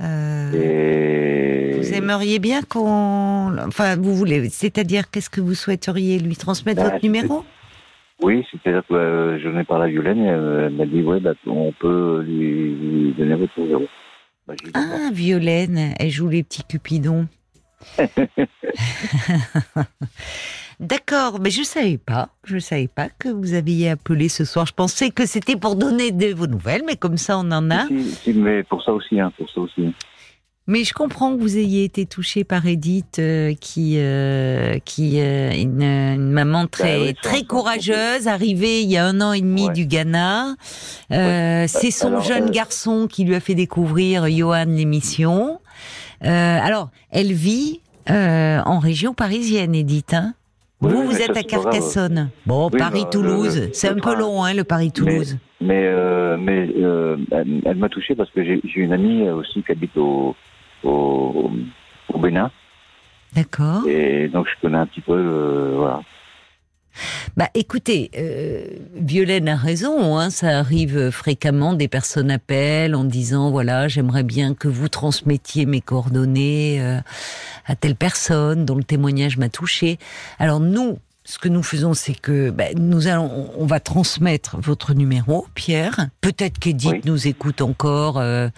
Euh, 0.00 0.52
Et... 0.52 1.78
Vous 1.78 1.92
aimeriez 1.94 2.38
bien 2.38 2.62
qu'on, 2.62 3.56
enfin, 3.66 3.96
vous 3.96 4.14
voulez, 4.14 4.48
c'est-à-dire 4.48 5.10
qu'est-ce 5.10 5.30
que 5.30 5.40
vous 5.40 5.54
souhaiteriez 5.54 6.18
lui 6.18 6.36
transmettre 6.36 6.82
Bah, 6.82 6.90
votre 6.90 7.04
numéro? 7.04 7.44
Oui, 8.22 8.44
c'est-à-dire 8.50 8.82
que 8.88 8.94
euh, 8.94 9.38
je 9.40 9.48
n'ai 9.48 9.64
parlé 9.64 9.84
à 9.84 9.88
Violaine 9.88 10.18
et 10.18 10.30
euh, 10.30 10.66
elle 10.66 10.74
m'a 10.74 10.86
dit, 10.86 11.02
ouais, 11.02 11.20
bah, 11.20 11.34
on 11.46 11.72
peut 11.72 12.22
lui, 12.26 12.74
lui 12.74 13.14
donner 13.14 13.36
votre 13.36 13.58
numéro. 13.60 13.86
Bah, 14.46 14.54
Ah, 14.74 15.10
Violaine, 15.12 15.94
elle 15.98 16.10
joue 16.10 16.28
les 16.28 16.42
petits 16.42 16.64
cupidons. 16.64 17.26
D'accord, 20.80 21.40
mais 21.40 21.50
je 21.50 21.62
savais 21.64 21.98
pas, 21.98 22.28
je 22.44 22.58
savais 22.58 22.86
pas 22.86 23.08
que 23.08 23.28
vous 23.28 23.54
aviez 23.54 23.90
appelé 23.90 24.28
ce 24.28 24.44
soir. 24.44 24.64
Je 24.66 24.72
pensais 24.72 25.10
que 25.10 25.26
c'était 25.26 25.56
pour 25.56 25.74
donner 25.74 26.12
de 26.12 26.32
vos 26.32 26.46
nouvelles, 26.46 26.82
mais 26.86 26.94
comme 26.96 27.16
ça 27.16 27.36
on 27.38 27.50
en 27.50 27.70
a. 27.70 27.86
Si, 27.88 28.10
si, 28.12 28.32
mais 28.32 28.62
pour 28.62 28.84
ça 28.84 28.92
aussi, 28.92 29.18
hein, 29.18 29.32
pour 29.36 29.50
ça 29.50 29.60
aussi. 29.60 29.92
Mais 30.68 30.84
je 30.84 30.92
comprends 30.92 31.34
que 31.34 31.40
vous 31.40 31.56
ayez 31.56 31.82
été 31.84 32.04
touché 32.04 32.44
par 32.44 32.66
Edith, 32.66 33.18
euh, 33.18 33.54
qui, 33.58 33.94
euh, 33.96 34.78
qui 34.84 35.18
euh, 35.18 35.50
une, 35.52 35.82
une 35.82 36.30
maman 36.30 36.66
très 36.66 36.98
Bah 36.98 37.04
oui, 37.06 37.14
très 37.22 37.38
un- 37.40 37.44
courageuse, 37.44 38.28
arrivée 38.28 38.82
il 38.82 38.90
y 38.90 38.98
a 38.98 39.06
un 39.06 39.20
an 39.22 39.32
et 39.32 39.40
demi 39.40 39.68
Ouais. 39.68 39.72
du 39.72 39.86
Ghana. 39.86 40.54
C'est 41.10 41.90
son 41.90 42.08
Alors, 42.08 42.22
jeune 42.22 42.50
garçon 42.50 43.08
qui 43.08 43.24
lui 43.24 43.34
a 43.34 43.40
fait 43.40 43.54
découvrir 43.54 44.28
Johan 44.30 44.66
l'émission. 44.66 45.58
Euh, 46.24 46.58
alors, 46.62 46.90
elle 47.10 47.32
vit 47.32 47.80
euh, 48.10 48.60
en 48.64 48.78
région 48.78 49.14
parisienne, 49.14 49.74
Edith. 49.74 50.14
Hein 50.14 50.34
Oui, 50.80 50.92
vous, 50.92 51.00
oui, 51.00 51.06
vous 51.06 51.20
êtes 51.22 51.36
à. 51.36 51.42
Carcassonne. 51.42 52.30
Bon, 52.46 52.68
Oui, 52.72 52.78
Paris-Toulouse, 52.78 53.56
bah, 53.60 53.66
le- 53.66 53.70
c'est 53.72 53.90
le 53.90 53.96
un 53.96 54.00
peu 54.00 54.14
long, 54.16 54.44
hein, 54.44 54.54
le 54.54 54.64
Paris-Toulouse. 54.64 55.38
Mais, 55.60 55.82
euh, 55.86 56.36
mais 56.38 56.68
euh, 56.78 57.16
elle, 57.32 57.62
elle 57.64 57.76
m'a 57.76 57.88
touché 57.88 58.14
parce 58.14 58.30
que 58.30 58.44
j'ai 58.44 58.60
une 58.76 58.92
amie 58.92 59.22
euh, 59.26 59.34
aussi 59.36 59.62
qui 59.62 59.72
habite 59.72 59.96
au, 59.96 60.34
au, 60.84 61.50
au 62.12 62.18
Bénin. 62.18 62.50
D'accord. 63.34 63.82
Et 63.88 64.28
donc, 64.28 64.46
je 64.46 64.60
connais 64.62 64.78
un 64.78 64.86
petit 64.86 65.00
peu, 65.02 65.12
euh, 65.14 65.74
voilà. 65.76 66.00
Bah 67.36 67.48
écoutez, 67.54 68.10
euh, 68.16 68.64
Violaine 68.96 69.48
a 69.48 69.56
raison, 69.56 70.18
hein, 70.18 70.30
ça 70.30 70.58
arrive 70.58 71.10
fréquemment, 71.10 71.74
des 71.74 71.88
personnes 71.88 72.30
appellent 72.30 72.94
en 72.94 73.04
disant 73.04 73.50
voilà, 73.50 73.88
j'aimerais 73.88 74.22
bien 74.24 74.54
que 74.54 74.68
vous 74.68 74.88
transmettiez 74.88 75.66
mes 75.66 75.80
coordonnées 75.80 76.80
euh, 76.80 76.98
à 77.66 77.76
telle 77.76 77.94
personne 77.96 78.64
dont 78.64 78.74
le 78.76 78.84
témoignage 78.84 79.36
m'a 79.36 79.48
touché. 79.48 79.98
Alors 80.38 80.60
nous, 80.60 80.98
ce 81.24 81.38
que 81.38 81.48
nous 81.48 81.62
faisons, 81.62 81.92
c'est 81.92 82.14
que 82.14 82.48
ben, 82.50 82.74
nous 82.78 83.06
allons, 83.06 83.50
on 83.58 83.66
va 83.66 83.80
transmettre 83.80 84.56
votre 84.58 84.94
numéro, 84.94 85.46
Pierre. 85.54 86.08
Peut-être 86.22 86.58
qu'Edith 86.58 86.90
Oui. 86.90 87.00
nous 87.04 87.28
écoute 87.28 87.60
encore. 87.60 88.16
euh, 88.18 88.48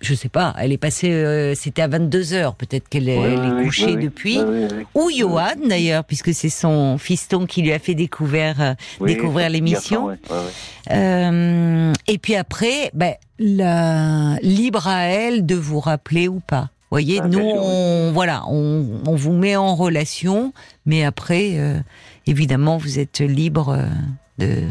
je 0.00 0.14
sais 0.14 0.28
pas. 0.28 0.54
Elle 0.58 0.72
est 0.72 0.78
passée. 0.78 1.10
euh, 1.10 1.54
C'était 1.54 1.82
à 1.82 1.88
22 1.88 2.32
heures. 2.34 2.54
Peut-être 2.54 2.88
qu'elle 2.88 3.08
est, 3.08 3.62
couchée 3.64 3.96
depuis. 3.96 4.38
Ou 4.94 5.10
Johan 5.10 5.54
d'ailleurs, 5.68 6.04
puisque 6.04 6.34
c'est 6.34 6.50
son 6.50 6.98
fiston 6.98 7.46
qui 7.46 7.62
lui 7.62 7.72
a 7.72 7.78
fait 7.78 7.94
découvrir, 7.94 8.60
euh, 8.60 8.74
Oui, 9.00 9.14
découvrir 9.14 9.48
l'émission. 9.48 10.16
Euh, 10.90 11.92
et 12.06 12.18
puis 12.18 12.36
après, 12.36 12.90
ben, 12.94 13.14
la, 13.38 14.36
libre 14.42 14.86
à 14.86 15.04
elle 15.04 15.46
de 15.46 15.54
vous 15.54 15.80
rappeler 15.80 16.28
ou 16.28 16.40
pas. 16.40 16.70
Vous 16.90 16.90
voyez, 16.98 17.20
Ah, 17.22 17.26
nous, 17.28 17.40
on, 17.40 18.12
voilà, 18.12 18.44
on, 18.48 19.00
on 19.06 19.16
vous 19.16 19.32
met 19.32 19.56
en 19.56 19.74
relation, 19.74 20.52
mais 20.84 21.04
après, 21.04 21.58
évidemment, 22.26 22.76
vous 22.76 23.00
êtes 23.00 23.20
libre 23.20 23.76
de 24.38 24.62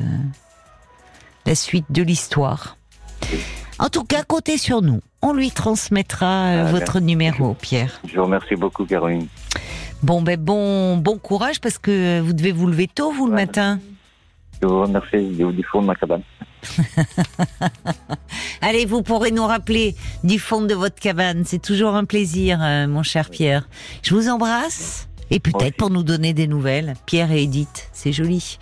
la 1.46 1.56
suite 1.56 1.86
de 1.90 2.02
l'histoire. 2.04 2.78
En 3.80 3.90
tout 3.90 4.04
cas, 4.04 4.24
comptez 4.24 4.58
sur 4.58 4.82
nous. 4.82 5.02
On 5.22 5.34
lui 5.34 5.52
transmettra 5.52 6.26
euh, 6.48 6.66
Ah, 6.68 6.72
votre 6.72 7.00
numéro, 7.00 7.54
Pierre. 7.56 8.00
Je 8.08 8.16
vous 8.16 8.24
remercie 8.24 8.56
beaucoup, 8.56 8.86
Caroline. 8.86 9.28
Bon, 10.04 10.22
ben 10.22 10.40
bon, 10.40 10.98
bon 10.98 11.18
courage 11.18 11.60
parce 11.60 11.78
que 11.78 12.20
vous 12.22 12.34
devez 12.34 12.52
vous 12.52 12.68
lever 12.68 12.88
tôt, 12.88 13.12
vous, 13.12 13.28
le 13.28 13.34
matin. 13.34 13.80
Je 14.62 14.68
vous 14.68 14.82
remercie 14.82 15.18
du, 15.30 15.44
du 15.52 15.64
fond 15.64 15.82
de 15.82 15.88
ma 15.88 15.96
cabane. 15.96 16.22
Allez, 18.62 18.86
vous 18.86 19.02
pourrez 19.04 19.32
nous 19.32 19.46
rappeler 19.46 19.96
du 20.24 20.40
fond 20.40 20.62
de 20.62 20.74
votre 20.74 20.96
cabane. 20.96 21.44
C'est 21.46 21.62
toujours 21.62 21.96
un 21.96 22.06
plaisir, 22.06 22.60
euh, 22.62 22.88
mon 22.88 23.04
cher 23.04 23.30
Pierre. 23.30 23.68
Je 24.04 24.14
vous 24.16 24.30
embrasse. 24.30 25.08
Et 25.32 25.40
peut-être 25.40 25.76
pour 25.76 25.90
nous 25.90 26.04
donner 26.04 26.34
des 26.34 26.46
nouvelles. 26.48 26.94
Pierre 27.08 27.32
et 27.32 27.42
Edith, 27.44 27.90
c'est 27.94 28.14
joli. 28.14 28.60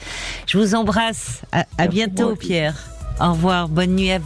Je 0.47 0.58
vous 0.58 0.76
embrasse. 0.76 1.41
À, 1.52 1.65
à 1.78 1.88
bientôt. 1.88 2.36
Pierre. 2.38 2.76
Au 3.19 3.32
revoir. 3.34 3.67
Bonne 3.67 3.95
nuit 3.95 4.12
à 4.12 4.17
vous. 4.17 4.21